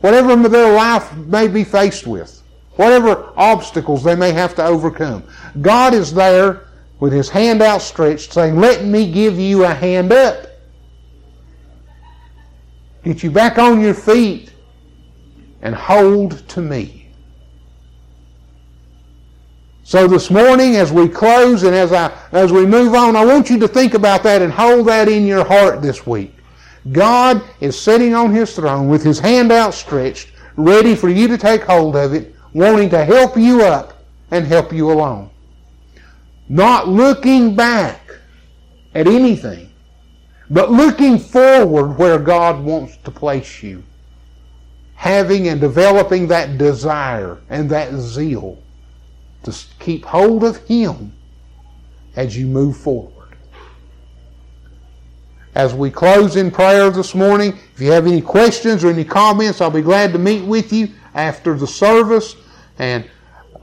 whatever 0.01 0.35
their 0.47 0.73
life 0.73 1.15
may 1.15 1.47
be 1.47 1.63
faced 1.63 2.07
with, 2.07 2.41
whatever 2.77 3.31
obstacles 3.35 4.03
they 4.03 4.15
may 4.15 4.31
have 4.31 4.55
to 4.55 4.65
overcome. 4.65 5.23
God 5.61 5.93
is 5.93 6.13
there 6.13 6.66
with 6.99 7.13
his 7.13 7.29
hand 7.29 7.61
outstretched, 7.61 8.33
saying, 8.33 8.57
Let 8.57 8.85
me 8.85 9.11
give 9.11 9.39
you 9.39 9.65
a 9.65 9.73
hand 9.73 10.11
up. 10.11 10.47
Get 13.03 13.23
you 13.23 13.31
back 13.31 13.57
on 13.57 13.79
your 13.79 13.93
feet 13.93 14.51
and 15.61 15.73
hold 15.73 16.47
to 16.49 16.61
me. 16.61 17.07
So 19.83 20.05
this 20.05 20.29
morning, 20.29 20.75
as 20.75 20.91
we 20.91 21.07
close 21.07 21.63
and 21.63 21.73
as, 21.73 21.93
I, 21.93 22.11
as 22.33 22.51
we 22.51 22.65
move 22.65 22.93
on, 22.93 23.15
I 23.15 23.23
want 23.23 23.49
you 23.49 23.57
to 23.59 23.67
think 23.69 23.93
about 23.93 24.21
that 24.23 24.41
and 24.41 24.51
hold 24.51 24.87
that 24.87 25.07
in 25.07 25.25
your 25.25 25.45
heart 25.45 25.81
this 25.81 26.05
week. 26.05 26.33
God 26.91 27.41
is 27.61 27.79
sitting 27.79 28.13
on 28.13 28.33
his 28.33 28.53
throne 28.53 28.89
with 28.89 29.03
his 29.03 29.19
hand 29.19 29.51
outstretched, 29.51 30.31
ready 30.57 30.93
for 30.93 31.07
you 31.07 31.29
to 31.29 31.37
take 31.37 31.63
hold 31.63 31.95
of 31.95 32.13
it, 32.13 32.35
wanting 32.53 32.89
to 32.89 33.05
help 33.05 33.37
you 33.37 33.63
up 33.63 34.03
and 34.31 34.45
help 34.45 34.73
you 34.73 34.91
along. 34.91 35.29
Not 36.49 36.87
looking 36.87 37.55
back 37.55 38.09
at 38.95 39.07
anything, 39.07 39.69
but 40.49 40.71
looking 40.71 41.19
forward 41.19 41.97
where 41.97 42.19
God 42.19 42.63
wants 42.63 42.97
to 42.97 43.11
place 43.11 43.61
you. 43.61 43.83
Having 44.95 45.47
and 45.49 45.61
developing 45.61 46.27
that 46.27 46.57
desire 46.57 47.37
and 47.49 47.69
that 47.69 47.93
zeal 47.93 48.57
to 49.43 49.55
keep 49.79 50.05
hold 50.05 50.43
of 50.43 50.57
Him 50.65 51.13
as 52.15 52.35
you 52.35 52.47
move 52.47 52.77
forward. 52.77 53.13
As 55.53 55.73
we 55.73 55.89
close 55.89 56.35
in 56.35 56.51
prayer 56.51 56.89
this 56.91 57.15
morning, 57.15 57.57
if 57.73 57.81
you 57.81 57.91
have 57.91 58.07
any 58.07 58.21
questions 58.21 58.83
or 58.83 58.89
any 58.89 59.03
comments, 59.03 59.59
I'll 59.59 59.71
be 59.71 59.81
glad 59.81 60.13
to 60.13 60.19
meet 60.19 60.45
with 60.45 60.71
you 60.71 60.89
after 61.13 61.55
the 61.55 61.67
service. 61.67 62.35
And 62.79 63.09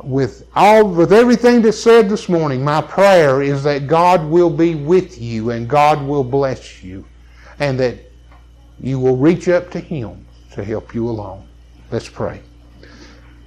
with 0.03 0.47
all 0.55 0.89
with 0.89 1.13
everything 1.13 1.63
that's 1.63 1.79
said 1.79 2.09
this 2.09 2.29
morning, 2.29 2.63
my 2.63 2.81
prayer 2.81 3.43
is 3.43 3.63
that 3.65 3.87
God 3.87 4.25
will 4.25 4.51
be 4.51 4.75
with 4.75 5.21
you 5.21 5.51
and 5.51 5.69
God 5.69 6.07
will 6.07 6.25
bless 6.25 6.83
you 6.83 7.05
and 7.59 7.79
that 7.81 7.99
you 8.81 8.99
will 8.99 9.17
reach 9.17 9.49
up 9.49 9.71
to 9.71 9.81
him 9.81 10.25
to 10.53 10.65
help 10.65 10.95
you 10.95 11.09
along. 11.09 11.47
Let's 11.91 12.09
pray. 12.09 12.41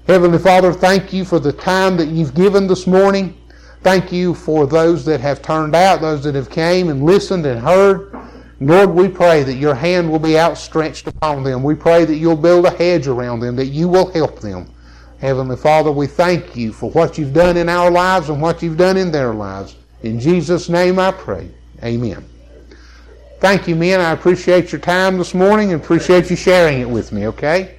Heavenly 0.08 0.40
Father, 0.40 0.72
thank 0.72 1.12
you 1.12 1.26
for 1.26 1.40
the 1.40 1.52
time 1.52 1.98
that 1.98 2.08
you've 2.08 2.34
given 2.34 2.66
this 2.66 2.88
morning. 2.88 3.38
Thank 3.82 4.12
you 4.12 4.34
for 4.34 4.66
those 4.66 5.06
that 5.06 5.20
have 5.20 5.42
turned 5.42 5.76
out, 5.76 6.02
those 6.02 6.24
that 6.24 6.36
have 6.36 6.50
came 6.50 6.90
and 6.90 7.04
listened 7.04 7.46
and 7.46 7.60
heard. 7.60 8.16
Lord, 8.60 8.90
we 8.90 9.08
pray 9.08 9.44
that 9.44 9.56
your 9.56 9.76
hand 9.76 10.10
will 10.10 10.20
be 10.20 10.40
outstretched 10.40 11.08
upon 11.08 11.44
them. 11.44 11.62
We 11.62 11.76
pray 11.76 12.06
that 12.06 12.16
you'll 12.16 12.38
build 12.38 12.66
a 12.66 12.72
hedge 12.72 13.08
around 13.08 13.42
them, 13.42 13.56
that 13.58 13.68
you 13.68 13.88
will 13.88 14.12
help 14.12 14.40
them. 14.40 14.68
Heavenly 15.20 15.58
Father, 15.58 15.92
we 15.92 16.06
thank 16.06 16.56
you 16.56 16.72
for 16.72 16.92
what 16.92 17.18
you've 17.18 17.34
done 17.34 17.58
in 17.58 17.70
our 17.70 17.90
lives 17.90 18.30
and 18.30 18.42
what 18.42 18.62
you've 18.62 18.78
done 18.78 18.98
in 18.98 19.12
their 19.12 19.34
lives. 19.34 19.76
In 20.04 20.20
Jesus' 20.20 20.70
name 20.70 21.00
I 21.00 21.12
pray. 21.12 21.50
Amen. 21.84 22.24
Thank 23.40 23.68
you, 23.68 23.76
men. 23.76 24.00
I 24.00 24.12
appreciate 24.12 24.72
your 24.72 24.82
time 24.82 25.18
this 25.18 25.34
morning 25.34 25.74
and 25.74 25.82
appreciate 25.82 26.30
you 26.30 26.36
sharing 26.36 26.82
it 26.82 26.90
with 26.90 27.12
me, 27.12 27.28
okay? 27.28 27.76